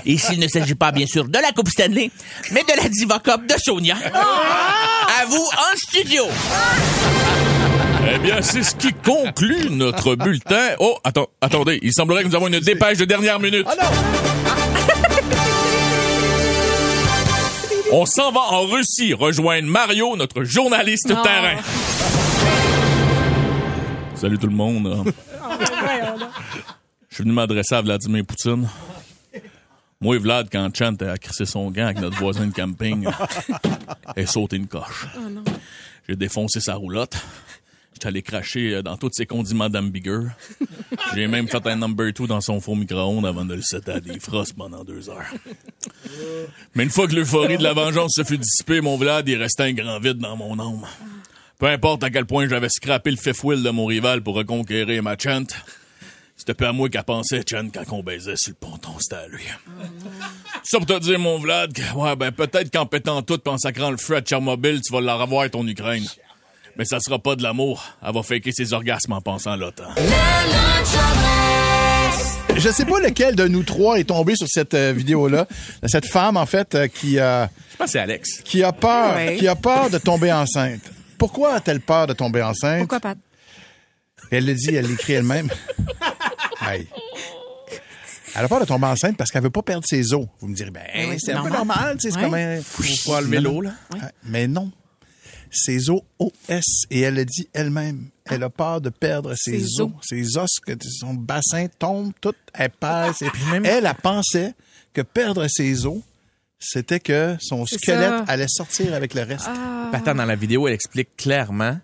Ici, 0.05 0.33
il 0.33 0.39
ne 0.39 0.47
s'agit 0.47 0.75
pas 0.75 0.91
bien 0.91 1.07
sûr 1.07 1.27
de 1.27 1.39
la 1.39 1.51
Coupe 1.51 1.69
Stanley, 1.69 2.11
mais 2.51 2.61
de 2.61 2.81
la 2.81 2.89
Diva 2.89 3.19
Cup 3.19 3.47
de 3.47 3.55
Sonia. 3.57 3.95
À 5.21 5.25
vous 5.25 5.35
en 5.37 5.75
studio. 5.75 6.23
Eh 8.13 8.17
bien, 8.19 8.41
c'est 8.41 8.63
ce 8.63 8.75
qui 8.75 8.91
conclut 8.93 9.69
notre 9.69 10.15
bulletin. 10.15 10.71
Oh, 10.79 10.97
attends, 11.03 11.27
attendez, 11.41 11.79
il 11.81 11.93
semblerait 11.93 12.23
que 12.23 12.29
nous 12.29 12.35
avons 12.35 12.47
une 12.47 12.59
dépêche 12.59 12.97
de 12.97 13.05
dernière 13.05 13.39
minute. 13.39 13.67
On 17.91 18.05
s'en 18.05 18.31
va 18.31 18.41
en 18.41 18.65
Russie 18.65 19.13
rejoindre 19.13 19.67
Mario, 19.67 20.15
notre 20.15 20.43
journaliste 20.43 21.11
Oh. 21.15 21.21
terrain. 21.23 21.57
Salut 24.15 24.39
tout 24.39 24.47
le 24.47 24.55
monde. 24.55 25.13
Je 27.09 27.15
suis 27.15 27.23
venu 27.23 27.33
m'adresser 27.33 27.75
à 27.75 27.81
Vladimir 27.81 28.23
Poutine. 28.25 28.67
Moi 30.03 30.17
Vlad, 30.17 30.49
quand 30.51 30.69
Chant 30.75 30.97
a 30.99 31.17
crissé 31.17 31.45
son 31.45 31.71
gant 31.71 31.85
avec 31.85 32.01
notre 32.01 32.17
voisin 32.17 32.45
de 32.45 32.53
camping, 32.53 33.07
et 34.17 34.25
sauté 34.25 34.57
une 34.57 34.67
coche. 34.67 35.07
J'ai 36.09 36.17
défoncé 36.17 36.59
sa 36.59 36.75
roulotte. 36.75 37.15
J'étais 37.93 38.07
allé 38.07 38.21
cracher 38.21 38.83
dans 38.83 38.97
tous 38.97 39.11
ses 39.13 39.25
condiments 39.25 39.69
d'ambigueur. 39.69 40.25
J'ai 41.15 41.27
même 41.27 41.47
fait 41.47 41.65
un 41.67 41.77
number 41.77 42.11
two 42.11 42.27
dans 42.27 42.41
son 42.41 42.59
faux 42.59 42.75
micro-ondes 42.75 43.25
avant 43.25 43.45
de 43.45 43.53
le 43.53 43.61
setter 43.61 43.93
à 43.93 43.99
des 44.01 44.19
frostes 44.19 44.57
pendant 44.57 44.83
deux 44.83 45.09
heures. 45.09 45.33
Mais 46.75 46.83
une 46.83 46.89
fois 46.89 47.07
que 47.07 47.15
l'euphorie 47.15 47.57
de 47.57 47.63
la 47.63 47.71
vengeance 47.71 48.11
se 48.17 48.25
fut 48.25 48.37
dissipée, 48.37 48.81
mon 48.81 48.97
Vlad, 48.97 49.29
il 49.29 49.37
restait 49.37 49.63
un 49.63 49.71
grand 49.71 49.99
vide 50.01 50.17
dans 50.17 50.35
mon 50.35 50.59
âme. 50.59 50.85
Peu 51.59 51.67
importe 51.67 52.03
à 52.03 52.09
quel 52.09 52.25
point 52.25 52.49
j'avais 52.49 52.67
scrappé 52.67 53.09
le 53.09 53.15
fifth 53.15 53.41
wheel 53.41 53.63
de 53.63 53.69
mon 53.69 53.85
rival 53.85 54.21
pour 54.21 54.35
reconquérir 54.35 55.01
ma 55.01 55.17
chant, 55.17 55.45
c'était 56.35 56.53
pas 56.53 56.69
à 56.69 56.71
moi 56.73 56.89
qu'elle 56.89 57.03
pensait, 57.03 57.41
Chant, 57.49 57.67
quand 57.73 57.95
on 57.95 58.03
baisait 58.03 58.35
sur 58.35 58.51
le 58.51 58.55
ponton, 58.67 58.91
c'était 58.99 59.15
à 59.15 59.27
lui. 59.27 59.43
Ça 60.63 60.77
pour 60.77 60.85
te 60.85 60.99
dire, 60.99 61.19
mon 61.19 61.39
Vlad, 61.39 61.71
que, 61.73 61.81
ouais, 61.95 62.15
ben, 62.15 62.31
peut-être 62.31 62.71
qu'en 62.71 62.85
pétant 62.85 63.21
tout 63.21 63.37
pis 63.37 63.49
en 63.49 63.57
sacrant 63.57 63.91
le 63.91 63.97
feu 63.97 64.17
à 64.17 64.21
Tchernobyl, 64.21 64.81
tu 64.81 64.91
vas 64.93 65.01
la 65.01 65.15
revoir 65.15 65.49
ton 65.49 65.65
Ukraine. 65.67 66.05
Mais 66.75 66.85
ça 66.85 66.99
sera 66.99 67.19
pas 67.19 67.35
de 67.35 67.43
l'amour. 67.43 67.83
Elle 68.05 68.13
va 68.13 68.23
faker 68.23 68.51
ses 68.51 68.73
orgasmes 68.73 69.13
en 69.13 69.21
pensant 69.21 69.51
à 69.51 69.57
l'OTAN. 69.57 69.93
Je 72.55 72.69
sais 72.69 72.85
pas 72.85 72.99
lequel 72.99 73.35
de 73.35 73.47
nous 73.47 73.63
trois 73.63 73.99
est 73.99 74.05
tombé 74.05 74.35
sur 74.35 74.47
cette 74.47 74.73
euh, 74.73 74.93
vidéo-là. 74.93 75.47
Cette 75.85 76.05
femme, 76.07 76.37
en 76.37 76.45
fait, 76.45 76.75
euh, 76.75 76.87
qui, 76.87 77.19
euh, 77.19 77.45
Je 77.71 77.77
pense 77.77 77.85
que 77.87 77.91
c'est 77.93 77.99
Alex. 77.99 78.41
qui 78.43 78.63
a 78.63 78.71
peur, 78.71 79.15
Ouais. 79.15 79.35
qui 79.37 79.47
a 79.47 79.55
peur 79.55 79.89
de 79.89 79.97
tomber 79.97 80.31
enceinte. 80.31 80.81
Pourquoi 81.17 81.55
a-t-elle 81.55 81.79
peur 81.81 82.07
de 82.07 82.13
tomber 82.13 82.41
enceinte? 82.43 82.79
Pourquoi 82.79 82.99
pas? 82.99 83.15
Elle 84.31 84.45
le 84.45 84.53
dit, 84.53 84.75
elle 84.75 84.87
l'écrit 84.87 85.13
elle-même. 85.13 85.49
Aïe. 86.65 86.87
Elle 88.35 88.45
a 88.45 88.47
peur 88.47 88.59
de 88.61 88.65
tomber 88.65 88.87
enceinte 88.87 89.15
parce 89.15 89.29
qu'elle 89.29 89.43
veut 89.43 89.49
pas 89.51 89.61
perdre 89.61 89.85
ses 89.87 90.13
os. 90.13 90.25
Vous 90.39 90.47
me 90.47 90.55
direz, 90.55 90.71
ben, 90.71 90.81
oui, 91.09 91.17
c'est 91.19 91.33
un 91.33 91.43
peu 91.43 91.49
normal. 91.49 91.97
c'est 91.99 92.11
comme 92.13 92.33
un... 92.33 92.59
Faut 92.61 93.11
pas 93.11 93.21
lever 93.21 93.39
l'eau, 93.39 93.61
là. 93.61 93.73
Ouais, 93.93 93.99
Mais 94.23 94.47
non. 94.47 94.71
ses 95.51 95.89
os 95.91 96.01
OS. 96.17 96.31
Et 96.89 97.01
elle 97.01 97.19
a 97.19 97.25
dit 97.25 97.47
elle-même, 97.53 98.09
elle 98.25 98.41
a 98.43 98.49
peur 98.49 98.81
de 98.81 98.89
perdre 98.89 99.35
ses, 99.35 99.59
Ses 99.59 99.81
os. 99.81 99.81
os. 99.81 99.91
Ses 100.01 100.37
os, 100.37 100.49
que 100.65 100.73
son 100.99 101.13
bassin 101.13 101.67
tombe 101.77 102.11
tout 102.19 102.33
épaisse. 102.57 103.21
Et 103.21 103.27
elle, 103.63 103.85
elle 103.85 103.93
pensait 104.01 104.55
que 104.93 105.01
perdre 105.01 105.45
ses 105.47 105.85
os, 105.85 105.99
c'était 106.57 106.99
que 106.99 107.35
son 107.39 107.65
squelette 107.67 108.09
ça. 108.09 108.25
allait 108.27 108.47
sortir 108.47 108.95
avec 108.95 109.13
le 109.13 109.21
reste. 109.21 109.47
Attends, 109.91 110.15
dans 110.15 110.25
la 110.25 110.35
vidéo, 110.35 110.67
elle 110.67 110.73
explique 110.73 111.15
clairement 111.17 111.77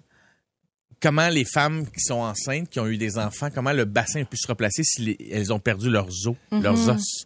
comment 1.02 1.30
les 1.30 1.46
femmes 1.46 1.86
qui 1.86 2.02
sont 2.02 2.22
enceintes, 2.22 2.70
qui 2.70 2.80
ont 2.80 2.88
eu 2.88 2.98
des 2.98 3.18
enfants, 3.18 3.50
comment 3.54 3.72
le 3.74 3.86
bassin 3.86 4.22
a 4.22 4.26
pu 4.26 4.38
se 4.38 4.48
replacer 4.48 4.84
si 4.84 5.02
les- 5.02 5.30
elles 5.32 5.52
ont 5.54 5.60
perdu 5.60 5.90
leurs 5.90 6.08
os, 6.28 6.36
Mhm. 6.52 6.62
leurs 6.64 6.90
os. 6.90 7.26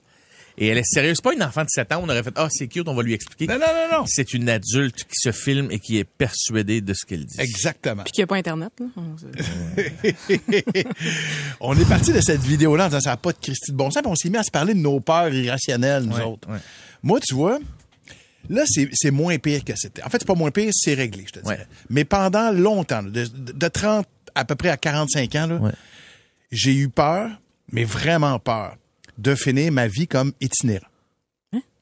Et 0.55 0.67
elle 0.67 0.77
est 0.77 0.83
sérieuse. 0.85 1.15
C'est 1.15 1.23
pas 1.23 1.33
une 1.33 1.41
enfant 1.41 1.63
de 1.63 1.69
7 1.69 1.91
ans, 1.93 2.01
on 2.03 2.09
aurait 2.09 2.21
fait, 2.21 2.33
ah, 2.35 2.47
c'est 2.51 2.67
cute, 2.67 2.87
on 2.87 2.93
va 2.93 3.01
lui 3.01 3.13
expliquer. 3.13 3.47
Non, 3.47 3.55
non, 3.55 3.65
non, 3.73 3.97
non. 4.01 4.03
C'est 4.05 4.35
une 4.35 4.47
adulte 4.49 5.03
qui 5.05 5.15
se 5.15 5.31
filme 5.31 5.69
et 5.71 5.79
qui 5.79 5.97
est 5.97 6.03
persuadée 6.03 6.79
de 6.79 6.93
ce 6.93 7.07
qu'elle 7.07 7.25
dit. 7.25 7.41
Exactement. 7.41 8.03
Puis 8.03 8.11
qu'il 8.11 8.21
n'y 8.21 8.25
a 8.25 8.27
pas 8.27 8.35
Internet. 8.35 8.71
Là. 8.79 8.85
On 11.59 11.75
est 11.77 11.87
parti 11.89 12.11
de 12.13 12.21
cette 12.21 12.41
vidéo-là 12.41 12.85
en 12.85 12.87
disant 12.89 12.99
ça 13.01 13.09
n'a 13.11 13.17
pas 13.17 13.31
de 13.33 13.37
Christie 13.39 13.71
de 13.71 13.77
bon 13.77 13.89
sens, 13.89 14.03
puis 14.03 14.11
on 14.11 14.15
s'est 14.15 14.29
mis 14.29 14.37
à 14.37 14.43
se 14.43 14.51
parler 14.51 14.73
de 14.75 14.79
nos 14.79 14.99
peurs 14.99 15.33
irrationnelles, 15.33 16.03
nous 16.03 16.15
Ouais, 16.17 16.23
autres. 16.23 16.47
ouais. 16.49 16.59
Moi, 17.01 17.19
tu 17.19 17.33
vois, 17.33 17.59
là, 18.49 18.63
c'est 18.67 19.11
moins 19.11 19.37
pire 19.37 19.63
que 19.63 19.73
c'était. 19.75 20.03
En 20.03 20.09
fait, 20.09 20.19
c'est 20.19 20.27
pas 20.27 20.35
moins 20.35 20.51
pire, 20.51 20.71
c'est 20.73 20.93
réglé, 20.93 21.23
je 21.27 21.33
te 21.33 21.39
dirais. 21.39 21.67
Mais 21.89 22.05
pendant 22.05 22.51
longtemps, 22.51 23.03
de, 23.03 23.25
de 23.25 23.67
30 23.67 24.07
à 24.35 24.45
peu 24.45 24.55
près 24.55 24.69
à 24.69 24.77
45 24.77 25.35
ans, 25.35 25.71
j'ai 26.51 26.73
eu 26.75 26.89
peur, 26.89 27.29
mais 27.71 27.83
vraiment 27.83 28.39
peur, 28.39 28.75
de 29.17 29.35
finir 29.35 29.71
ma 29.71 29.87
vie 29.87 30.07
comme 30.07 30.33
itinérant. 30.41 30.87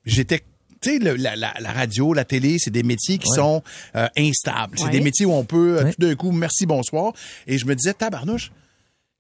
J'étais 0.06 0.42
tu 0.82 0.98
sais, 0.98 0.98
la, 1.00 1.36
la- 1.36 1.54
la 1.60 1.72
radio, 1.72 2.12
la 2.12 2.26
télé, 2.26 2.58
c'est 2.58 2.72
des 2.72 2.82
métiers 2.82 3.20
qui 3.20 3.30
Ouais. 3.30 3.36
sont 3.36 3.62
euh, 3.96 4.08
instables. 4.18 4.80
C'est 4.80 4.86
Ouais. 4.86 4.90
des 4.90 5.02
métiers 5.02 5.28
où 5.28 5.32
on 5.32 5.44
peut, 5.46 5.78
euh, 5.78 5.84
Ouais. 5.84 5.94
tout 5.94 6.02
d'un 6.02 6.16
coup, 6.16 6.32
merci, 6.32 6.66
bonsoir. 6.66 7.14
Et 7.46 7.60
je 7.60 7.68
me 7.68 7.76
disais, 7.76 7.94
tabarnouche, 7.94 8.52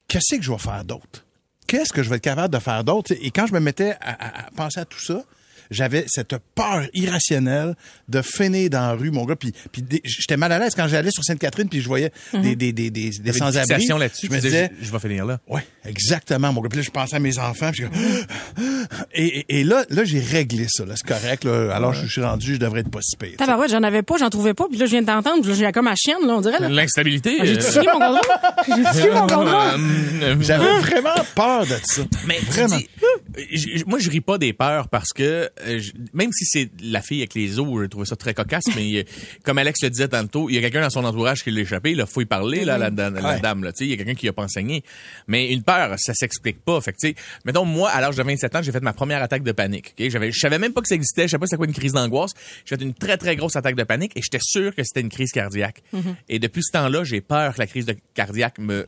qu'est-ce 0.07 0.37
que 0.37 0.41
je 0.41 0.51
vais 0.51 0.57
faire 0.57 0.83
d'autre? 0.83 1.23
Qu'est-ce 1.67 1.93
que 1.93 2.01
je 2.01 2.09
vais 2.09 2.15
être 2.15 2.23
capable 2.23 2.51
de 2.51 2.59
faire 2.59 2.83
d'autre? 2.83 3.13
Et 3.21 3.29
quand 3.29 3.45
je 3.45 3.53
me 3.53 3.59
mettais 3.59 3.91
à, 4.01 4.09
à- 4.09 4.47
à 4.47 4.51
penser 4.55 4.79
à 4.79 4.85
tout 4.85 4.99
ça, 4.99 5.23
j'avais 5.71 6.05
cette 6.07 6.35
peur 6.53 6.83
irrationnelle 6.93 7.75
de 8.07 8.21
finir 8.21 8.69
dans 8.69 8.81
la 8.81 8.93
rue, 8.93 9.09
mon 9.09 9.25
gars. 9.25 9.35
Puis, 9.35 9.53
puis 9.71 9.83
j'étais 10.03 10.37
mal 10.37 10.51
à 10.51 10.59
l'aise 10.59 10.75
quand 10.75 10.87
j'allais 10.87 11.09
sur 11.11 11.23
Sainte-Catherine, 11.23 11.67
puis 11.69 11.81
je 11.81 11.87
voyais 11.87 12.11
Mhm. 12.33 12.41
des, 12.41 12.55
des, 12.55 12.73
des, 12.73 12.89
des, 12.91 13.33
sans-abri. 13.33 13.87
là-dessus. 13.87 14.27
Je 14.27 14.31
me 14.35 14.39
disais, 14.39 14.71
je, 14.79 14.85
je 14.85 14.91
vais 14.91 14.99
finir 14.99 15.25
là. 15.25 15.39
Ouais, 15.47 15.65
exactement, 15.85 16.53
mon 16.53 16.61
gars. 16.61 16.69
Puis 16.69 16.77
là, 16.79 16.83
je 16.83 16.91
pensais 16.91 17.15
à 17.15 17.19
mes 17.19 17.37
enfants. 17.39 17.71
Puis 17.71 17.83
je- 17.83 18.61
et, 19.13 19.39
et, 19.39 19.59
et 19.59 19.63
là, 19.63 19.83
là 19.89 20.03
j'ai 20.03 20.19
réglé 20.19 20.65
ça. 20.69 20.85
là. 20.85 20.93
C'est 20.95 21.07
correct. 21.07 21.43
Là. 21.43 21.73
Alors, 21.75 21.93
je 21.93 22.05
suis 22.07 22.21
rendu, 22.21 22.53
je 22.55 22.59
devrais 22.59 22.81
être 22.81 22.91
pas 22.91 22.99
si 23.01 23.15
pire. 23.17 23.37
Tabarouette, 23.37 23.71
j'en 23.71 23.83
avais 23.83 24.03
pas, 24.03 24.17
j'en 24.17 24.29
trouvais 24.29 24.53
pas. 24.53 24.67
Puis 24.69 24.77
là, 24.77 24.85
je 24.85 24.91
viens 24.91 25.01
de 25.01 25.07
t'entendre. 25.07 25.41
Puis 25.41 25.51
là, 25.51 25.55
j'ai 25.57 25.71
comme 25.71 25.85
ma 25.85 25.95
chienne, 25.95 26.17
là, 26.25 26.33
on 26.35 26.41
dirait. 26.41 26.59
Là. 26.59 26.69
L'instabilité. 26.69 27.37
Ah, 27.39 27.45
J'ai-tu 27.45 27.63
fini 27.63 27.85
mon 27.87 27.99
contrôle? 27.99 28.19
J'ai-tu 28.67 28.97
fini 28.97 29.09
mon 29.13 29.27
contrôle? 29.27 30.41
J'avais 30.41 30.79
vraiment 30.81 31.15
peur 31.35 31.65
de 31.65 31.75
ça. 31.83 32.01
Mais 32.27 32.39
vraiment. 32.39 32.77
dis, 32.77 32.89
euh, 33.37 33.79
moi, 33.87 33.99
je 33.99 34.09
ris 34.09 34.21
pas 34.21 34.37
des 34.37 34.53
peurs 34.53 34.87
parce 34.89 35.13
que 35.13 35.23
euh, 35.23 35.49
je- 35.65 35.91
même 36.13 36.31
si 36.31 36.45
c'est 36.45 36.69
la 36.83 37.01
fille 37.01 37.19
avec 37.19 37.33
les 37.35 37.59
os, 37.59 37.81
je 37.81 37.85
trouvais 37.87 38.05
ça 38.05 38.15
très 38.15 38.33
cocasse, 38.33 38.63
mais 38.75 38.99
euh, 38.99 39.03
comme 39.43 39.57
Alex 39.57 39.81
le 39.83 39.89
disait 39.89 40.07
tantôt, 40.07 40.49
il 40.49 40.55
y 40.55 40.57
a 40.57 40.61
quelqu'un 40.61 40.81
dans 40.81 40.89
son 40.89 41.03
entourage 41.05 41.43
qui 41.43 41.51
l'a 41.51 41.61
échappé. 41.61 41.91
Il 41.91 42.05
faut 42.05 42.21
y 42.21 42.25
parler, 42.25 42.65
là, 42.65 42.77
la, 42.77 42.89
la- 42.89 43.09
la 43.09 43.21
Ouais. 43.21 43.39
dame. 43.39 43.63
Là, 43.63 43.71
tu 43.71 43.79
sais, 43.79 43.85
il 43.85 43.91
y 43.91 43.93
a 43.93 43.97
quelqu'un 43.97 44.15
qui 44.15 44.27
a 44.27 44.33
pas 44.33 44.43
enseigné. 44.43 44.83
Mais 45.27 45.51
une 45.51 45.63
peur, 45.63 45.95
ça 45.97 46.13
s'explique 46.13 46.63
pas. 46.63 46.79
Fait 46.81 46.91
que, 46.93 46.97
tu 46.99 47.07
sais, 47.09 47.15
mettons, 47.45 47.65
moi, 47.65 47.89
à 47.89 48.01
l'âge 48.01 48.15
de 48.15 48.23
27 48.23 48.55
ans, 48.55 48.61
j'ai 48.61 48.71
fait 48.71 48.81
ma 48.83 48.93
première 48.93 49.21
attaque 49.21 49.43
de 49.43 49.51
panique. 49.51 49.93
ok? 49.99 50.09
J'avais, 50.09 50.31
je 50.31 50.39
savais 50.39 50.57
même 50.59 50.73
pas 50.73 50.81
que 50.81 50.87
ça 50.87 50.95
existait. 50.95 51.23
Je 51.23 51.27
savais 51.31 51.39
pas 51.41 51.45
c'était 51.47 51.57
quoi 51.57 51.65
une 51.67 51.73
crise 51.73 51.93
d'angoisse. 51.93 52.31
J'ai 52.65 52.75
fait 52.77 52.83
une 52.83 52.93
très, 52.93 53.17
très 53.17 53.35
grosse 53.35 53.55
attaque 53.55 53.75
de 53.75 53.83
panique 53.83 54.11
et 54.15 54.21
j'étais 54.21 54.39
sûr 54.41 54.73
que 54.75 54.83
c'était 54.83 55.01
une 55.01 55.09
crise 55.09 55.31
cardiaque. 55.31 55.81
Mhm. 55.93 56.15
Et 56.29 56.39
depuis 56.39 56.61
ce 56.63 56.71
temps-là, 56.71 57.03
j'ai 57.03 57.21
peur 57.21 57.53
que 57.53 57.59
la 57.59 57.67
crise 57.67 57.85
de 57.85 57.95
cardiaque 58.13 58.57
me, 58.59 58.85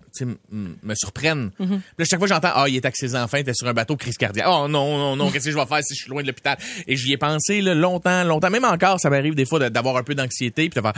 me 0.83 0.95
surprenne. 0.95 1.51
Mhm. 1.59 1.67
Puis 1.67 1.79
là, 1.99 2.05
chaque 2.05 2.19
fois 2.19 2.27
j'entends, 2.27 2.51
ah, 2.53 2.65
il 2.67 2.75
est 2.75 2.85
avec 2.85 2.95
ses 2.95 3.15
enfants, 3.15 3.37
il 3.37 3.41
était 3.41 3.53
sur 3.53 3.67
un 3.67 3.73
bateau, 3.73 3.95
crise 3.95 4.17
cardiaque. 4.17 4.47
Oh 4.49 4.67
non, 4.67 4.97
non, 4.97 5.15
non, 5.15 5.31
qu'est-ce 5.31 5.45
que 5.45 5.51
je 5.51 5.57
vais 5.57 5.65
faire 5.65 5.83
si 5.83 5.95
je 5.95 6.01
suis 6.01 6.09
loin 6.09 6.21
de 6.21 6.27
l'hôpital? 6.27 6.57
Et 6.87 6.95
j'y 6.95 7.13
ai 7.13 7.17
pensé, 7.17 7.61
là, 7.61 7.73
longtemps, 7.75 8.23
longtemps. 8.23 8.49
Même 8.49 8.65
encore, 8.65 8.99
ça 8.99 9.09
m'arrive 9.09 9.35
des 9.35 9.45
fois 9.45 9.69
d'avoir 9.69 9.97
un 9.97 10.03
peu 10.03 10.15
d'anxiété 10.15 10.69
puis 10.69 10.81
de 10.81 10.81
faire, 10.81 10.93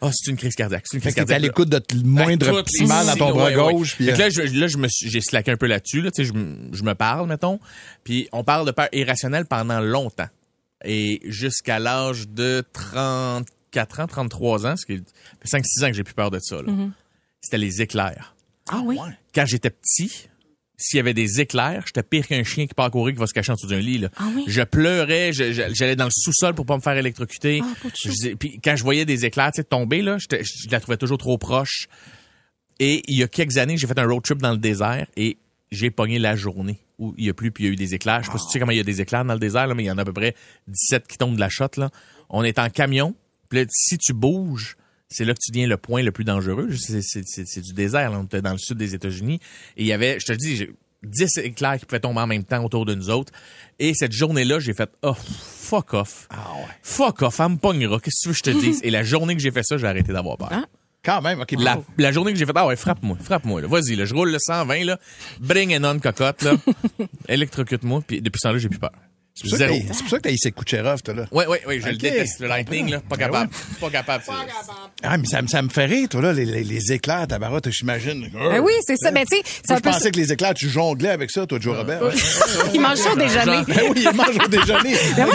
oh, 0.00 0.10
c'est 0.12 0.30
une 0.30 0.36
crise 0.36 0.54
cardiaque. 0.54 0.84
C'est 0.86 0.96
une 0.96 1.00
crise 1.00 1.14
Fait 1.14 1.20
que 1.20 1.26
t'es 1.26 1.32
à 1.32 1.38
cardiaque. 1.38 1.42
l'écoute 1.58 1.68
de 1.68 1.82
le 1.96 2.02
moindre 2.08 2.62
petit 2.62 2.84
mal 2.86 3.06
dans 3.06 3.16
ton 3.16 3.30
bras 3.30 3.44
ouais, 3.50 3.56
ouais. 3.56 3.72
gauche. 3.72 3.96
puis, 3.96 4.06
que 4.06 4.12
euh, 4.12 4.16
là, 4.16 4.28
je, 4.30 4.42
là, 4.42 4.66
je 4.66 4.76
me 4.78 4.88
suis- 4.88 5.10
j'ai 5.10 5.20
slacké 5.20 5.50
un 5.50 5.56
peu 5.56 5.66
là-dessus. 5.66 6.00
Là, 6.02 6.10
tu 6.10 6.22
sais, 6.22 6.28
je, 6.28 6.32
me- 6.32 6.56
je 6.72 6.82
me 6.82 6.94
parle, 6.94 7.28
mettons. 7.28 7.58
Puis 8.04 8.28
on 8.32 8.44
parle 8.44 8.66
de 8.66 8.72
peur 8.72 8.88
irrationnelle 8.92 9.46
pendant 9.46 9.80
longtemps. 9.80 10.28
Et 10.84 11.20
jusqu'à 11.24 11.78
l'âge 11.78 12.28
de 12.28 12.64
34 12.72 14.00
ans, 14.00 14.06
33 14.06 14.66
ans, 14.66 14.74
ce 14.76 14.84
qui 14.86 14.96
fait 14.96 15.48
5-6 15.58 15.84
ans 15.84 15.88
que 15.88 15.94
j'ai 15.94 16.04
plus 16.04 16.14
peur 16.14 16.30
de 16.30 16.38
ça. 16.40 16.56
là. 16.56 16.70
Mhm. 16.72 16.92
C'était 17.40 17.58
les 17.58 17.82
éclairs. 17.82 18.34
Ah 18.68 18.80
oui? 18.84 18.96
Quand 19.34 19.46
j'étais 19.46 19.70
petit, 19.70 20.28
s'il 20.82 20.96
y 20.96 21.00
avait 21.00 21.14
des 21.14 21.40
éclairs, 21.40 21.84
j'étais 21.86 22.02
pire 22.02 22.26
qu'un 22.26 22.42
chien 22.42 22.66
qui 22.66 22.74
part 22.74 22.90
courir 22.90 23.14
qui 23.14 23.20
va 23.20 23.26
se 23.26 23.32
cacher 23.32 23.52
en 23.52 23.54
dessous 23.54 23.68
d'un 23.68 23.78
lit. 23.78 23.98
Là. 23.98 24.08
Ah 24.16 24.28
oui? 24.34 24.44
Je 24.48 24.62
pleurais, 24.62 25.32
j'allais 25.32 25.96
dans 25.96 26.06
le 26.06 26.10
sous-sol 26.10 26.54
pour 26.54 26.66
pas 26.66 26.76
me 26.76 26.82
faire 26.82 26.96
électrocuter. 26.96 27.62
Ah. 27.62 27.88
Je 28.04 28.34
Puis 28.34 28.60
quand 28.62 28.76
je 28.76 28.82
voyais 28.82 29.04
des 29.04 29.24
éclairs 29.24 29.52
tomber, 29.68 30.02
là, 30.02 30.18
je 30.18 30.70
la 30.70 30.80
trouvais 30.80 30.96
toujours 30.96 31.18
trop 31.18 31.38
proche. 31.38 31.88
Et 32.80 33.02
il 33.06 33.18
y 33.18 33.22
a 33.22 33.28
quelques 33.28 33.58
années, 33.58 33.76
j'ai 33.76 33.86
fait 33.86 33.98
un 33.98 34.06
road 34.06 34.22
trip 34.22 34.38
dans 34.38 34.50
le 34.50 34.58
désert 34.58 35.06
et 35.16 35.38
j'ai 35.70 35.90
pogné 35.90 36.18
la 36.18 36.34
journée 36.34 36.80
où 36.98 37.14
il 37.16 37.26
y 37.26 37.30
a 37.30 37.34
plus 37.34 37.52
puis 37.52 37.64
il 37.64 37.66
y 37.68 37.70
a 37.70 37.72
eu 37.72 37.76
des 37.76 37.94
éclairs. 37.94 38.22
Je 38.22 38.26
sais 38.26 38.32
pas 38.32 38.38
si 38.38 38.46
tu 38.46 38.52
sais 38.52 38.58
comment 38.58 38.72
il 38.72 38.78
y 38.78 38.80
a 38.80 38.84
des 38.84 39.00
éclairs 39.00 39.24
dans 39.24 39.34
le 39.34 39.40
désert, 39.40 39.66
là, 39.66 39.74
mais 39.74 39.84
il 39.84 39.86
y 39.86 39.90
en 39.90 39.98
a 39.98 40.02
à 40.02 40.04
peu 40.04 40.12
près 40.12 40.34
17 40.66 41.06
qui 41.06 41.16
tombent 41.16 41.36
de 41.36 41.40
la 41.40 41.48
shot. 41.48 41.68
Là. 41.76 41.90
On 42.28 42.42
est 42.42 42.58
en 42.58 42.68
camion. 42.70 43.14
Puis 43.48 43.60
là, 43.60 43.64
si 43.70 43.98
tu 43.98 44.12
bouges, 44.12 44.76
c'est 45.12 45.24
là 45.24 45.34
que 45.34 45.38
tu 45.40 45.50
deviens 45.50 45.66
le 45.66 45.76
point 45.76 46.02
le 46.02 46.12
plus 46.12 46.24
dangereux. 46.24 46.68
C'est, 46.72 47.60
du 47.60 47.72
désert. 47.72 48.10
Là. 48.10 48.18
On 48.18 48.24
était 48.24 48.42
dans 48.42 48.52
le 48.52 48.58
sud 48.58 48.78
des 48.78 48.94
États-Unis. 48.94 49.38
Et 49.76 49.82
il 49.82 49.86
y 49.86 49.92
avait, 49.92 50.18
je 50.18 50.26
te 50.26 50.32
dis, 50.32 50.56
j'ai 50.56 50.70
10 51.04 51.38
éclairs 51.38 51.78
qui 51.78 51.86
pouvaient 51.86 52.00
tomber 52.00 52.20
en 52.20 52.26
même 52.26 52.44
temps 52.44 52.64
autour 52.64 52.84
de 52.84 52.94
nous 52.94 53.10
autres. 53.10 53.32
Et 53.78 53.94
cette 53.94 54.12
journée-là, 54.12 54.58
j'ai 54.58 54.74
fait, 54.74 54.90
oh, 55.02 55.14
fuck 55.14 55.94
off. 55.94 56.28
Fuck 56.82 57.22
off, 57.22 57.40
elle 57.40 57.50
me 57.50 57.56
pognera. 57.56 57.98
Qu'est-ce 57.98 58.16
que 58.16 58.22
tu 58.22 58.28
veux 58.28 58.32
que 58.32 58.38
je 58.38 58.58
te 58.58 58.64
dise? 58.64 58.80
Et 58.82 58.90
la 58.90 59.02
journée 59.02 59.34
que 59.34 59.42
j'ai 59.42 59.50
fait 59.50 59.64
ça, 59.64 59.76
j'ai 59.76 59.86
arrêté 59.86 60.12
d'avoir 60.12 60.36
peur. 60.36 60.50
Quand 61.04 61.20
même, 61.20 61.40
OK. 61.40 61.54
La, 61.98 62.12
journée 62.12 62.32
que 62.32 62.38
j'ai 62.38 62.46
fait, 62.46 62.52
ah 62.54 62.66
ouais, 62.66 62.76
frappe-moi, 62.76 63.16
frappe-moi, 63.20 63.60
là. 63.60 63.66
Vas-y, 63.66 63.96
là, 63.96 64.04
je 64.04 64.14
roule 64.14 64.30
le 64.30 64.38
120, 64.38 64.84
là. 64.84 64.98
Bring 65.40 65.76
and 65.76 65.84
on 65.84 65.98
cocotte, 65.98 66.42
là. 66.42 66.52
Électrocute-moi, 67.28 68.02
puis 68.06 68.20
depuis 68.22 68.38
ce 68.40 68.48
temps-là, 68.48 68.58
j'ai 68.58 68.68
plus 68.68 68.78
peur. 68.78 68.92
C'est 69.34 69.48
pour 69.48 69.58
ça 69.58 69.66
que 69.66 69.70
t'as- 69.72 69.94
c'est 69.94 70.00
pour 70.02 70.10
ça 70.10 70.16
que 70.18 70.22
t'as 70.22 70.30
essayé 70.30 70.52
Kucherov, 70.52 71.02
toi, 71.02 71.14
là. 71.14 71.24
Ouais, 71.32 71.46
ouais, 71.46 71.62
ouais, 71.66 71.80
je 71.80 71.86
le 71.88 71.94
Ok. 71.94 71.98
déteste, 72.00 72.40
le 72.40 72.48
lightning, 72.48 72.90
là. 72.90 73.00
Pas 73.00 73.16
Ben 73.16 73.26
capable. 73.26 73.50
Pas 73.80 73.90
capable. 73.90 74.24
c'est- 74.26 74.32
Ah, 75.02 75.16
mais 75.16 75.24
ça, 75.26 75.40
me- 75.40 75.48
ça 75.48 75.62
me 75.62 75.70
fait 75.70 75.86
rire, 75.86 76.08
toi, 76.10 76.20
là, 76.20 76.32
les, 76.34 76.44
les, 76.44 76.62
les 76.62 76.92
éclairs, 76.92 77.26
tabarote, 77.26 77.70
j'imagine. 77.70 78.28
Ben 78.32 78.60
oui, 78.60 78.72
c'est 78.86 78.96
ça. 78.96 79.10
Ben, 79.10 79.24
tu 79.24 79.38
sais, 79.38 79.42
un 79.72 79.76
je 79.76 79.80
pensais 79.80 80.10
que 80.10 80.18
les 80.18 80.32
éclairs, 80.32 80.52
tu 80.54 80.68
jonglais 80.68 81.08
avec 81.08 81.30
ça, 81.30 81.46
toi, 81.46 81.58
Joe 81.58 81.76
Robert. 81.78 82.02
Il 82.74 82.80
mange 82.80 82.98
ça 82.98 83.12
au 83.12 83.16
déjeuner. 83.16 83.62
Ben 83.66 83.80
oui, 83.90 84.04
il 84.04 84.12
mange 84.14 84.36
au 84.44 84.48
déjeuner. 84.48 84.96
Ben 85.16 85.26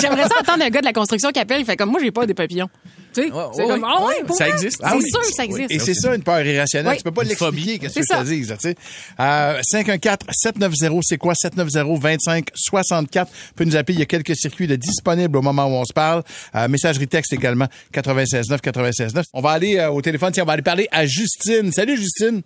j'aimerais 0.00 0.22
ça 0.28 0.40
entendre 0.40 0.64
un 0.64 0.70
gars 0.70 0.80
de 0.80 0.86
la 0.86 0.92
construction 0.94 1.30
qui 1.30 1.38
appelle. 1.38 1.60
Il 1.60 1.66
fait 1.66 1.76
comme 1.76 1.90
moi, 1.90 2.00
j'ai 2.02 2.10
pas 2.12 2.24
des 2.26 2.34
papillons. 2.34 2.68
Tu 3.14 3.22
sais, 3.22 3.28
c'est 3.28 3.62
ouais, 3.62 3.68
comme, 3.68 3.84
ah 3.84 4.06
pour 4.26 4.36
Ça 4.36 4.44
vrai? 4.44 4.52
existe. 4.54 4.78
C'est 4.80 4.86
Ah 4.86 4.96
oui. 4.96 5.08
sûr 5.08 5.20
que 5.20 5.26
ça 5.26 5.44
existe. 5.44 5.70
Et 5.70 5.78
c'est 5.78 5.94
ça, 5.94 6.14
une 6.14 6.22
peur 6.22 6.44
irrationnelle. 6.44 6.92
Oui. 6.92 6.98
Tu 6.98 7.04
peux 7.04 7.12
pas 7.12 7.22
l'expliquer, 7.22 7.78
qu'est-ce 7.78 7.94
que 8.00 8.02
C'est 8.04 8.14
je 8.14 8.20
te 8.20 8.24
ça. 8.26 8.30
dise, 8.34 8.50
là, 8.50 8.56
tu 8.56 8.68
sais. 8.70 8.76
Euh, 9.20 9.60
514-790, 9.72 11.00
c'est 11.02 11.18
quoi? 11.18 11.34
790-2564. 11.34 13.26
Vous 13.26 13.54
pouvez 13.56 13.66
nous 13.66 13.76
appeler. 13.76 13.94
Il 13.94 14.00
y 14.00 14.02
a 14.02 14.06
quelques 14.06 14.36
circuits 14.36 14.66
de 14.66 14.76
disponibles 14.76 15.36
au 15.36 15.42
moment 15.42 15.66
où 15.66 15.72
on 15.72 15.84
se 15.84 15.92
parle. 15.92 16.22
Euh, 16.54 16.68
messagerie 16.68 17.08
texte 17.08 17.32
également, 17.32 17.66
96.9, 17.92 18.60
96.9. 18.60 19.24
On 19.32 19.40
va 19.40 19.50
aller 19.50 19.78
euh, 19.78 19.90
au 19.90 20.02
téléphone, 20.02 20.32
tiens, 20.32 20.42
on 20.42 20.46
va 20.46 20.54
aller 20.54 20.62
parler 20.62 20.88
à 20.90 21.06
Justine. 21.06 21.72
Salut, 21.72 21.96
Justine. 21.96 22.42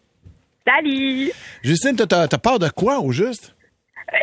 Salut! 0.66 1.30
Justine, 1.62 1.96
t'as- 1.96 2.06
t'as 2.06 2.28
t'as 2.28 2.36
peur 2.38 2.58
de 2.58 2.68
quoi, 2.68 2.98
au 3.00 3.10
juste? 3.10 3.54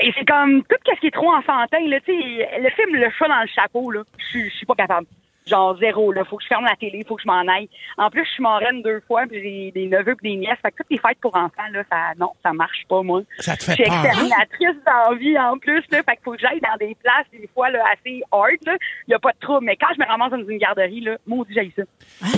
Et 0.03 0.11
c'est 0.17 0.25
comme 0.25 0.61
tout 0.63 0.75
ce 0.95 0.99
qui 0.99 1.07
est 1.07 1.11
trop 1.11 1.31
enfantin, 1.33 1.79
là, 1.87 1.97
tu 2.05 2.11
sais, 2.11 2.59
le 2.61 2.69
film 2.75 2.95
Le 2.95 3.09
chat 3.17 3.27
dans 3.27 3.41
le 3.41 3.47
chapeau, 3.55 3.89
là, 3.91 4.01
je 4.19 4.25
suis- 4.25 4.49
je 4.51 4.55
suis 4.57 4.65
pas 4.65 4.75
capable. 4.75 5.07
Genre 5.47 5.77
zéro, 5.77 6.11
là, 6.11 6.25
faut 6.25 6.37
que 6.37 6.43
je 6.43 6.47
ferme 6.47 6.65
la 6.65 6.75
télé, 6.75 7.05
faut 7.07 7.15
que 7.15 7.21
je 7.21 7.27
m'en 7.27 7.47
aille. 7.47 7.69
En 7.99 8.09
plus, 8.09 8.25
je 8.25 8.31
suis 8.31 8.41
marraine 8.41 8.81
deux 8.81 8.99
fois, 9.07 9.25
puis 9.29 9.39
j'ai 9.43 9.71
des 9.79 9.87
neveux 9.87 10.15
puis 10.15 10.31
des 10.31 10.37
nièces, 10.37 10.57
fait 10.59 10.71
que 10.71 10.77
toutes 10.77 10.89
les 10.89 10.97
fêtes 10.97 11.19
pour 11.21 11.35
enfants, 11.35 11.69
là, 11.71 11.83
ça, 11.87 11.97
non, 12.17 12.31
ça 12.41 12.51
marche 12.51 12.83
pas, 12.89 13.03
moi. 13.03 13.21
Ça 13.37 13.55
te 13.55 13.63
fait 13.63 13.75
Je 13.77 13.83
suis 13.83 13.91
hein? 13.91 14.03
exterminatrice 14.03 14.83
d'envie, 14.83 15.37
en 15.37 15.57
plus, 15.59 15.83
là, 15.91 16.01
fait 16.01 16.15
qu'il 16.15 16.23
faut 16.23 16.31
que 16.31 16.39
j'aille 16.39 16.61
dans 16.61 16.75
des 16.79 16.95
places, 16.95 17.27
des 17.31 17.47
fois, 17.53 17.69
là, 17.69 17.83
assez 17.93 18.23
hard, 18.31 18.57
là, 18.65 18.75
y 19.07 19.13
a 19.13 19.19
pas 19.19 19.33
de 19.33 19.39
trouble, 19.39 19.65
mais 19.65 19.75
quand 19.75 19.93
je 19.95 20.01
me 20.01 20.07
ramasse 20.07 20.31
dans 20.31 20.49
une 20.49 20.57
garderie, 20.57 21.01
là, 21.01 21.17
maudit, 21.27 21.53
j'ai 21.53 21.71
ça. 21.75 21.83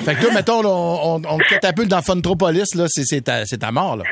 Fait 0.01 0.15
que 0.15 0.21
toi, 0.25 0.33
mettons, 0.33 0.61
là, 0.61 0.69
on, 0.69 1.15
on, 1.15 1.21
on 1.29 1.37
te 1.37 1.47
catapulte 1.47 1.89
dans 1.89 2.01
Funtropolis, 2.01 2.75
là, 2.75 2.87
c'est 2.87 3.03
c'est 3.03 3.21
ta, 3.21 3.45
c'est 3.45 3.59
ta 3.59 3.71
mort, 3.71 3.95
là. 3.95 4.03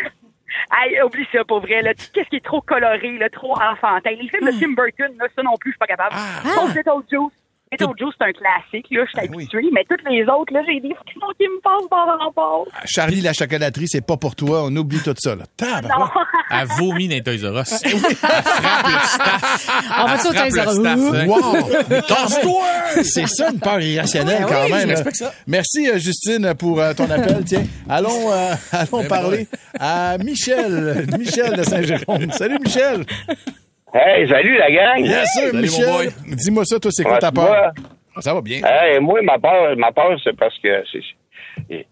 Hey, 0.72 1.02
oublie 1.02 1.28
ça, 1.34 1.44
pour 1.44 1.60
vrai, 1.60 1.82
là, 1.82 1.94
tout 1.94 2.04
ce 2.16 2.30
qui 2.30 2.38
est 2.38 2.46
trop 2.46 2.62
coloré, 2.62 3.18
là, 3.18 3.30
trop 3.30 3.54
enfantin? 3.60 4.12
Les 4.12 4.30
films 4.30 4.46
de 4.46 4.58
Tim 4.58 4.72
Burton, 4.72 5.18
là, 5.20 5.28
ça 5.36 5.44
non 5.44 5.58
plus, 5.60 5.72
je 5.72 5.74
suis 5.74 5.80
pas 5.80 5.86
capable. 5.88 6.16
Ah. 6.16 6.68
Little 6.74 7.04
Juice. 7.12 7.34
Météo 7.72 7.88
Joe, 8.00 8.14
c'est 8.18 8.26
un 8.26 8.32
classique, 8.32 8.86
là, 8.92 9.04
je 9.06 9.10
suis 9.10 9.28
habituée, 9.28 9.70
mais 9.74 9.84
toutes 9.90 10.04
les 10.10 10.24
autres, 10.24 10.54
là, 10.54 10.62
j'ai 10.68 10.80
des 10.80 10.94
frissons 10.94 11.34
qui 11.38 11.46
me 11.48 11.60
passent 11.62 11.90
par 11.90 12.06
le 12.06 12.24
rapport. 12.24 12.68
Charlie, 12.86 13.22
la 13.22 13.34
chocolaterie, 13.34 13.88
c'est 13.88 14.06
pas 14.06 14.18
pour 14.18 14.36
toi. 14.36 14.64
On 14.66 14.76
oublie 14.76 15.00
tout 15.00 15.16
ça, 15.18 15.36
là. 15.36 15.46
Tabarouette. 15.58 16.12
Elle 16.52 16.68
vomit 16.78 17.08
dans 17.08 17.16
les 17.16 17.24
Toys 17.24 17.50
R 17.52 17.60
Us. 17.62 17.82
Elle 17.84 18.00
frappe 18.00 18.88
le 18.88 19.08
staff. 19.08 19.90
On 20.00 20.06
va-tu 20.06 20.28
au 20.28 20.32
Toys 20.32 20.64
R 20.64 20.86
hein. 20.86 21.26
Wow! 21.28 23.04
C'est 23.04 23.28
ça, 23.28 23.50
une 23.52 23.60
peur 23.60 23.82
irrationnelle, 23.82 24.46
Ouais, 24.46 24.52
quand 24.52 24.64
oui, 24.66 24.72
même. 24.72 24.82
je 24.82 24.88
respecte 24.94 25.16
ça. 25.18 25.34
Merci, 25.48 25.90
euh, 25.90 25.98
Justine, 25.98 26.54
pour 26.58 26.80
euh, 26.80 26.94
ton 26.94 27.10
appel. 27.10 27.44
Tiens, 27.46 27.64
allons, 27.90 28.32
euh, 28.32 28.54
allons 28.72 29.02
ben 29.02 29.08
parler 29.08 29.48
à 29.80 30.18
Michel. 30.20 31.08
Michel 31.18 31.58
de 31.58 31.64
Saint-Jérôme. 31.64 32.32
Salut, 32.32 32.60
Michel. 32.64 33.06
Hey, 33.98 34.28
salut 34.28 34.58
la 34.58 34.70
gang! 34.72 35.02
Bien 35.04 35.25
sûr, 35.25 35.42
Salut, 35.52 35.54
mon 35.54 35.62
Michel. 35.62 36.10
Dis-moi 36.36 36.66
ça, 36.66 36.80
toi, 36.80 36.92
c'est 36.94 37.04
quoi 37.06 37.18
ta 37.18 37.32
peur? 37.32 37.72
Ça 38.20 38.34
va 38.34 38.42
bien. 38.42 38.60
Hey, 38.62 39.00
moi, 39.00 39.22
ma 39.22 39.40
peur, 39.40 39.75
ma 39.78 39.92
peur, 39.94 40.20
c'est 40.22 40.36
parce 40.36 40.58
que 40.60 40.84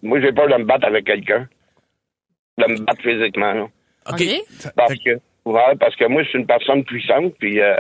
moi, 0.01 0.19
j'ai 0.19 0.33
peur 0.33 0.50
de 0.50 0.55
me 0.55 0.65
battre 0.65 0.86
avec 0.88 1.05
quelqu'un. 1.05 1.48
De 2.57 2.65
me 2.67 2.77
battre 2.86 3.01
physiquement, 3.01 3.53
là. 3.53 3.63
OK. 4.12 4.22
Parce 4.75 4.93
que, 4.95 5.12
ouais, 5.45 5.75
parce 5.79 5.95
que 5.95 6.05
moi, 6.07 6.24
je 6.24 6.29
suis 6.29 6.39
une 6.39 6.45
personne 6.45 6.83
puissante, 6.83 7.36
puis 7.39 7.62
euh, 7.62 7.77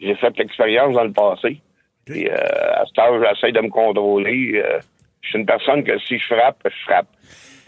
j'ai 0.00 0.14
fait 0.14 0.36
l'expérience 0.38 0.94
dans 0.94 1.04
le 1.04 1.12
passé. 1.12 1.60
Puis, 2.06 2.28
euh, 2.30 2.34
à 2.34 2.84
ce 2.86 2.92
temps, 2.94 3.22
j'essaie 3.22 3.52
de 3.52 3.60
me 3.60 3.68
contrôler. 3.68 4.52
euh, 4.54 4.78
je 5.20 5.28
suis 5.28 5.38
une 5.38 5.44
personne 5.46 5.84
que 5.84 5.98
si 5.98 6.18
je 6.18 6.34
frappe, 6.34 6.62
je 6.64 6.84
frappe. 6.86 7.08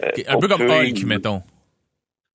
Euh, 0.03 0.09
Un 0.27 0.39
peu 0.39 0.47
comme 0.47 0.61
Hulk, 0.67 1.03
mettons. 1.05 1.43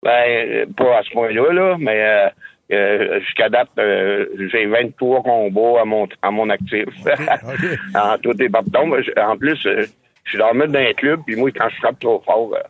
Ben, 0.03 0.73
pas 0.77 0.99
à 0.99 1.03
ce 1.03 1.11
point-là, 1.11 1.53
là, 1.53 1.77
mais 1.81 2.31
euh, 2.73 3.21
jusqu'à 3.21 3.49
date, 3.49 3.69
euh, 3.79 4.27
j'ai 4.51 4.67
23 4.67 5.23
combats 5.23 5.81
à 5.83 5.85
mon, 5.85 6.09
à 6.23 6.31
mon 6.31 6.49
actif. 6.51 6.87
en 7.95 8.19
tout 8.19 8.41
et 8.43 8.49
partout. 8.49 8.95
En 9.21 9.37
plus, 9.37 9.59
euh, 9.67 9.87
je 10.25 10.31
suis 10.31 10.39
dans 10.39 10.49
un 10.55 10.93
club, 10.95 11.21
puis 11.27 11.37
moi, 11.37 11.51
quand 11.55 11.69
je 11.69 11.77
frappe 11.77 11.99
trop 12.01 12.23
fort, 12.25 12.51
euh, 12.55 12.61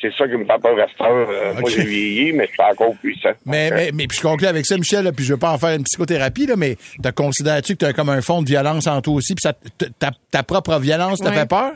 c'est 0.00 0.12
ça 0.14 0.28
qui 0.28 0.34
me 0.34 0.44
fait 0.44 0.60
peur 0.62 0.76
à 0.78 1.60
Moi, 1.60 1.70
j'ai 1.70 1.82
vieilli, 1.84 2.32
mais 2.32 2.46
je 2.46 2.52
suis 2.52 2.62
encore 2.62 2.94
puissant. 3.02 3.30
Mais, 3.46 3.70
mais, 3.70 3.90
mais 3.92 4.06
puis 4.06 4.18
je 4.18 4.22
conclue 4.22 4.46
avec 4.46 4.64
ça, 4.64 4.76
Michel, 4.76 5.04
là, 5.04 5.12
puis 5.12 5.24
je 5.24 5.32
veux 5.32 5.38
pas 5.40 5.50
en 5.52 5.58
faire 5.58 5.74
une 5.74 5.82
psychothérapie, 5.82 6.46
là, 6.46 6.54
mais 6.56 6.76
te 7.02 7.08
considères-tu 7.10 7.72
que 7.74 7.78
tu 7.78 7.84
as 7.86 7.92
comme 7.92 8.10
un 8.10 8.20
fond 8.20 8.42
de 8.42 8.46
violence 8.48 8.86
en 8.86 9.00
toi 9.00 9.14
aussi, 9.14 9.34
puis 9.34 9.42
ça, 9.42 9.54
ta, 9.98 10.10
ta 10.30 10.42
propre 10.44 10.78
violence 10.78 11.18
te 11.18 11.26
Ouais. 11.28 11.34
fait 11.34 11.48
peur? 11.48 11.72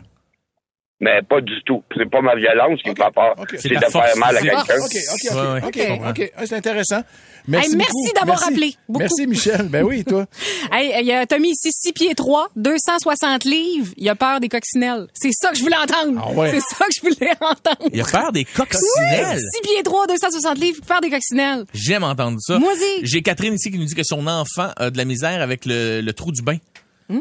Mais 1.05 1.21
pas 1.29 1.41
du 1.41 1.61
tout. 1.67 1.83
C'est 1.97 2.09
pas 2.09 2.21
ma 2.21 2.37
violence 2.37 2.81
qui 2.81 2.91
me 2.91 2.95
fait 2.95 3.11
peur. 3.13 3.35
C'est 3.59 3.69
de 3.71 3.91
faire 3.91 4.17
mal 4.19 4.37
à 4.37 4.41
quelqu'un. 4.41 5.67
OK, 5.67 6.09
OK. 6.09 6.33
Ah, 6.37 6.47
c'est 6.47 6.55
intéressant. 6.55 7.03
Merci, 7.49 7.73
Hey, 7.77 8.13
d'avoir 8.15 8.41
appelé. 8.47 8.77
Beaucoup. 8.89 9.01
Merci, 9.01 9.27
Michel. 9.27 9.67
Ben 9.69 9.83
oui, 9.83 10.05
toi. 10.05 10.27
Hey, 10.73 10.95
il 11.01 11.07
y 11.07 11.13
a 11.13 11.27
Tommy 11.27 11.51
ici, 11.51 11.71
6 11.73 11.93
pieds 11.93 12.15
3, 12.15 12.51
260 12.55 13.43
livres. 13.45 13.93
Il 13.97 14.09
a 14.09 14.15
peur 14.15 14.39
des 14.39 14.49
coccinelles. 14.49 15.09
C'est 15.13 15.33
ça 15.33 15.51
que 15.51 15.57
je 15.57 15.63
voulais 15.63 15.77
entendre. 15.77 16.23
Ah 16.25 16.31
ouais. 16.31 16.51
C'est 16.53 16.61
ça 16.77 16.85
que 16.87 16.93
je 16.95 17.01
voulais 17.01 17.33
entendre. 17.41 17.91
Il 17.93 18.01
a 18.01 18.05
peur 18.05 18.31
des 18.31 18.45
coccinelles. 18.45 19.39
6 19.41 19.61
pieds 19.63 19.83
3, 19.83 20.07
260 20.07 20.59
livres, 20.59 20.81
peur 20.87 21.01
des 21.01 21.11
coccinelles. 21.11 21.65
J'aime 21.75 22.05
entendre 22.05 22.39
ça. 22.41 22.61
Moi 22.61 22.73
aussi. 22.73 23.01
J'ai 23.03 23.23
Catherine 23.23 23.55
ici 23.55 23.73
qui 23.73 23.79
nous 23.79 23.87
dit 23.87 23.95
que 23.97 24.05
son 24.05 24.25
enfant 24.29 24.71
a 24.77 24.91
de 24.91 24.97
la 24.97 25.05
misère 25.05 25.43
avec 25.43 25.67
le, 25.67 26.01
le 26.01 26.13
trou 26.13 26.31
du 26.31 26.43
bain. 26.43 26.59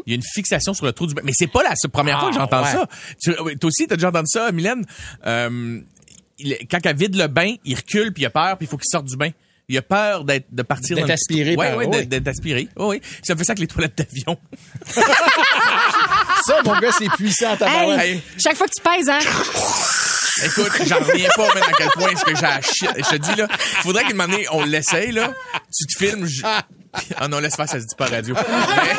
Il 0.06 0.10
y 0.10 0.14
a 0.14 0.16
une 0.16 0.22
fixation 0.22 0.74
sur 0.74 0.84
le 0.86 0.92
trou 0.92 1.06
du 1.06 1.14
bain. 1.14 1.22
Mais 1.24 1.32
c'est 1.34 1.46
pas 1.50 1.62
la 1.62 1.74
première 1.92 2.20
fois 2.20 2.30
que 2.30 2.36
Ah, 2.36 2.40
j'entends 2.40 2.62
ouais. 2.62 2.72
ça. 2.72 2.86
Tu- 3.22 3.34
toi 3.58 3.68
aussi, 3.68 3.86
t'as 3.86 3.96
déjà 3.96 4.08
entendu 4.08 4.28
ça, 4.30 4.50
Mylène? 4.52 4.84
Euh, 5.26 5.80
il- 6.38 6.56
quand 6.70 6.78
elle 6.84 6.96
vide 6.96 7.16
le 7.16 7.26
bain, 7.28 7.54
il 7.64 7.76
recule, 7.76 8.12
puis 8.12 8.22
il 8.22 8.26
a 8.26 8.30
peur, 8.30 8.56
puis 8.58 8.66
il 8.66 8.70
faut 8.70 8.76
qu'il 8.78 8.88
sorte 8.90 9.06
du 9.06 9.16
bain. 9.16 9.30
Il 9.68 9.78
a 9.78 9.82
peur 9.82 10.24
d'être 10.24 10.46
de 10.52 10.62
partir 10.62 10.96
D'être 10.96 11.10
aspiré 11.10 11.54
Ouais, 11.56 11.74
oui. 11.76 12.06
d'être- 12.06 12.28
aspiré. 12.28 12.68
Oui, 12.76 12.86
oui. 12.86 13.02
Ça 13.22 13.34
fait 13.36 13.44
ça 13.44 13.52
avec 13.52 13.60
les 13.60 13.66
toilettes 13.68 13.96
d'avion. 13.96 14.36
Ça, 16.44 16.60
mon 16.64 16.78
gars, 16.78 16.90
c'est 16.98 17.08
puissant, 17.10 17.56
ta 17.56 17.68
Hey, 18.04 18.20
chaque 18.38 18.56
fois 18.56 18.66
que 18.66 18.72
tu 18.74 18.82
pèses, 18.82 19.08
hein? 19.08 19.20
Écoute, 20.44 20.72
j'en 20.86 20.98
reviens 20.98 21.28
pas, 21.36 21.46
mais 21.54 21.60
à 21.60 21.72
quel 21.78 21.88
point 21.90 22.08
est-ce 22.10 22.24
que 22.24 22.34
j'ai 22.34 22.42
la 22.42 22.60
shit. 22.60 22.88
Je 22.96 23.10
te 23.10 23.16
dis, 23.16 23.34
là, 23.36 23.46
faudrait 23.82 24.04
qu'une 24.04 24.20
année, 24.20 24.46
on 24.50 24.64
l'essaye, 24.64 25.12
là. 25.12 25.32
Tu 25.72 25.86
te 25.86 26.04
filmes, 26.04 26.26
je... 26.26 26.42
Ah 27.16 27.28
non, 27.28 27.38
laisse 27.38 27.54
faire, 27.54 27.68
ça 27.68 27.80
se 27.80 27.86
dit 27.86 27.94
pas 27.96 28.06
à 28.06 28.10
radio. 28.10 28.34
Mais, 28.34 28.94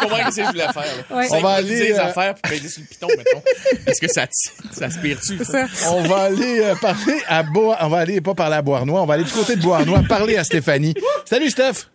comprends 0.00 0.30
ce 0.30 0.36
que 0.36 0.42
je 0.42 0.50
voulais 0.50 0.72
faire? 0.72 1.04
Ouais. 1.10 1.28
On 1.30 1.40
va 1.40 1.50
aller, 1.50 1.80
les 1.80 1.92
euh, 1.92 2.04
affaires 2.04 2.34
peser 2.34 2.68
sur 2.68 2.82
le 2.82 2.88
piton, 2.88 3.08
mettons. 3.08 3.42
Est-ce 3.86 4.00
que 4.00 4.08
ça, 4.08 4.26
ça 4.72 4.86
aspire-tu? 4.86 5.44
ça? 5.44 5.66
On 5.90 6.02
va 6.02 6.22
aller 6.24 6.60
euh, 6.60 6.74
parler 6.76 7.22
à 7.28 7.42
Bois. 7.42 7.78
On 7.80 7.88
va 7.88 7.98
aller 7.98 8.20
pas 8.20 8.34
parler 8.34 8.56
à 8.56 8.62
Bois-Noir. 8.62 9.02
On 9.02 9.06
va 9.06 9.14
aller 9.14 9.24
du 9.24 9.32
côté 9.32 9.56
de 9.56 9.62
Bois-Noir 9.62 10.02
parler 10.08 10.36
à 10.36 10.44
Stéphanie. 10.44 10.94
Salut, 11.24 11.50
Steph. 11.50 11.86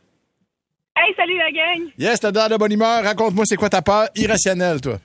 Hey, 0.98 1.14
salut 1.18 1.38
la 1.38 1.52
gang! 1.52 1.90
Yes, 1.98 2.22
t'as 2.22 2.32
dans 2.32 2.48
de 2.48 2.56
bonne 2.56 2.72
humeur. 2.72 3.04
Raconte-moi, 3.04 3.44
c'est 3.46 3.58
quoi 3.58 3.70
ta 3.70 3.82
peur 3.82 4.08
irrationnelle, 4.16 4.80
toi? 4.80 4.98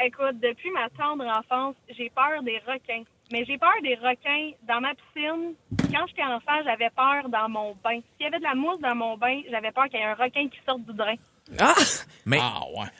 Écoute, 0.00 0.38
depuis 0.40 0.70
ma 0.70 0.88
tendre 0.90 1.24
enfance, 1.26 1.74
j'ai 1.96 2.10
peur 2.14 2.42
des 2.44 2.60
requins. 2.66 3.02
Mais 3.32 3.44
j'ai 3.44 3.58
peur 3.58 3.72
des 3.82 3.94
requins 3.94 4.52
dans 4.68 4.80
ma 4.80 4.92
piscine. 4.94 5.54
Quand 5.90 6.06
j'étais 6.06 6.22
enfant, 6.22 6.62
j'avais 6.64 6.90
peur 6.90 7.28
dans 7.28 7.48
mon 7.48 7.74
bain. 7.82 8.00
S'il 8.16 8.24
y 8.24 8.26
avait 8.26 8.38
de 8.38 8.44
la 8.44 8.54
mousse 8.54 8.80
dans 8.80 8.94
mon 8.94 9.16
bain, 9.16 9.40
j'avais 9.50 9.72
peur 9.72 9.84
qu'il 9.84 9.98
y 9.98 10.02
ait 10.02 10.06
un 10.06 10.14
requin 10.14 10.48
qui 10.48 10.58
sorte 10.66 10.82
du 10.82 10.92
drain. 10.92 11.14
Ah! 11.58 11.74
Mais, 12.26 12.38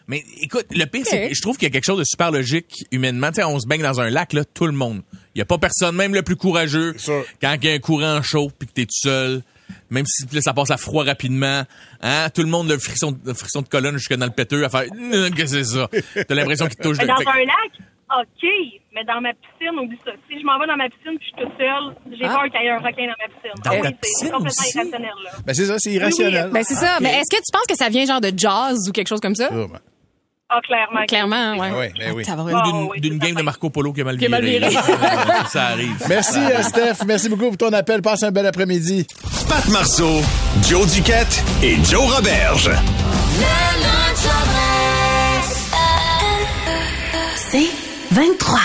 mais 0.06 0.22
écoute, 0.42 0.66
le 0.70 0.84
pire, 0.84 1.04
c'est 1.06 1.30
que 1.30 1.34
je 1.34 1.40
trouve 1.40 1.56
qu'il 1.56 1.66
y 1.66 1.70
a 1.70 1.72
quelque 1.72 1.84
chose 1.86 1.98
de 1.98 2.04
super 2.04 2.30
logique 2.30 2.84
humainement. 2.92 3.28
Tu 3.28 3.36
sais, 3.36 3.44
on 3.44 3.58
se 3.58 3.66
baigne 3.66 3.82
dans 3.82 4.00
un 4.00 4.10
lac, 4.10 4.34
là, 4.34 4.44
tout 4.44 4.66
le 4.66 4.72
monde. 4.72 5.02
Il 5.34 5.38
y 5.38 5.42
a 5.42 5.46
pas 5.46 5.56
personne, 5.56 5.96
même 5.96 6.12
le 6.14 6.22
plus 6.22 6.36
courageux, 6.36 6.94
quand 7.40 7.54
il 7.54 7.64
y 7.64 7.70
a 7.70 7.72
un 7.72 7.78
courant 7.78 8.20
chaud 8.22 8.50
puis 8.58 8.68
que 8.68 8.72
t'es 8.74 8.84
tout 8.84 8.90
seul, 8.92 9.42
même 9.88 10.04
si 10.06 10.24
là, 10.30 10.42
ça 10.42 10.52
passe 10.52 10.70
à 10.70 10.76
froid 10.76 11.04
rapidement, 11.04 11.64
hein, 12.02 12.28
tout 12.34 12.42
le 12.42 12.48
monde 12.48 12.68
le 12.68 12.78
frisson, 12.78 13.18
le 13.24 13.32
frisson 13.32 13.62
de 13.62 13.68
colonne 13.68 13.96
jusque 13.96 14.14
dans 14.14 14.26
le 14.26 14.32
péteux 14.32 14.62
à 14.64 14.68
faire 14.68 14.84
Hum, 14.92 15.30
que 15.34 15.46
c'est 15.46 15.64
ça. 15.64 15.88
T'as 16.28 16.34
l'impression 16.34 16.66
qu'il 16.66 16.76
te 16.76 16.82
touche. 16.82 16.98
Dans 16.98 17.16
fait- 17.16 17.26
un 17.26 17.44
lac, 17.46 18.20
OK. 18.20 18.46
Mais 18.94 19.02
dans 19.04 19.20
ma 19.20 19.30
piscine, 19.34 19.76
oublie 19.78 19.98
ça. 20.04 20.12
Si 20.30 20.38
je 20.38 20.44
m'en 20.46 20.56
vais 20.58 20.66
dans 20.68 20.76
ma 20.76 20.88
piscine 20.88 21.18
puis 21.18 21.26
je 21.26 21.34
suis 21.34 21.44
toute 21.44 21.58
seule, 21.58 21.94
j'ai 22.16 22.24
Ah. 22.26 22.34
peur 22.38 22.44
qu'il 22.44 22.62
y 22.62 22.66
ait 22.66 22.70
un 22.70 22.78
requin 22.78 23.06
dans 23.10 23.18
ma 23.18 23.26
piscine. 23.26 23.56
Dans 23.64 23.70
Ah 23.70 23.74
oui, 23.74 23.80
c'est 23.90 24.00
piscine 24.00 24.30
complètement 24.30 24.62
aussi? 24.62 24.76
irrationnel, 24.78 25.10
là. 25.24 25.30
Ben, 25.44 25.54
c'est 25.54 25.66
ça, 25.66 25.74
c'est 25.78 25.90
irrationnel. 25.90 26.50
Ben, 26.52 26.62
c'est 26.62 26.74
ça. 26.74 26.94
Ok. 26.94 27.00
Mais 27.02 27.10
est-ce 27.18 27.30
que 27.36 27.42
tu 27.42 27.50
penses 27.52 27.66
que 27.68 27.74
ça 27.76 27.88
vient 27.88 28.06
genre 28.06 28.20
de 28.20 28.30
jazz 28.36 28.88
ou 28.88 28.92
quelque 28.92 29.08
chose 29.08 29.20
comme 29.20 29.34
ça? 29.34 29.48
Ah, 30.48 30.60
clairement. 30.62 31.04
Clairement, 31.08 31.52
ouais. 31.56 31.70
Ouais, 31.72 31.92
ben 31.98 32.12
oui. 32.14 32.22
Ah, 32.28 32.36
Ou 32.38 32.92
d'une, 32.94 33.00
d'une 33.00 33.18
game 33.18 33.34
de 33.34 33.42
Marco 33.42 33.70
Polo 33.70 33.92
qui 33.92 34.02
a 34.02 34.04
mal 34.04 34.16
Qui 34.18 34.26
a 34.26 34.28
mal 34.28 34.44
viré. 34.44 34.70
ça 35.48 35.64
arrive. 35.68 35.96
Merci, 36.08 36.38
euh, 36.38 36.62
Steph. 36.62 37.04
Merci 37.06 37.28
beaucoup 37.28 37.48
pour 37.48 37.56
ton 37.56 37.72
appel. 37.72 38.00
Passe 38.02 38.22
un 38.22 38.30
bel 38.30 38.46
après-midi. 38.46 39.06
Pat 39.48 39.66
Marceau, 39.70 40.20
Joe 40.68 40.86
Duquette 40.94 41.42
et 41.62 41.82
Joe 41.82 42.14
Roberge. 42.14 42.70
C'est 47.36 47.70
23. 48.12 48.58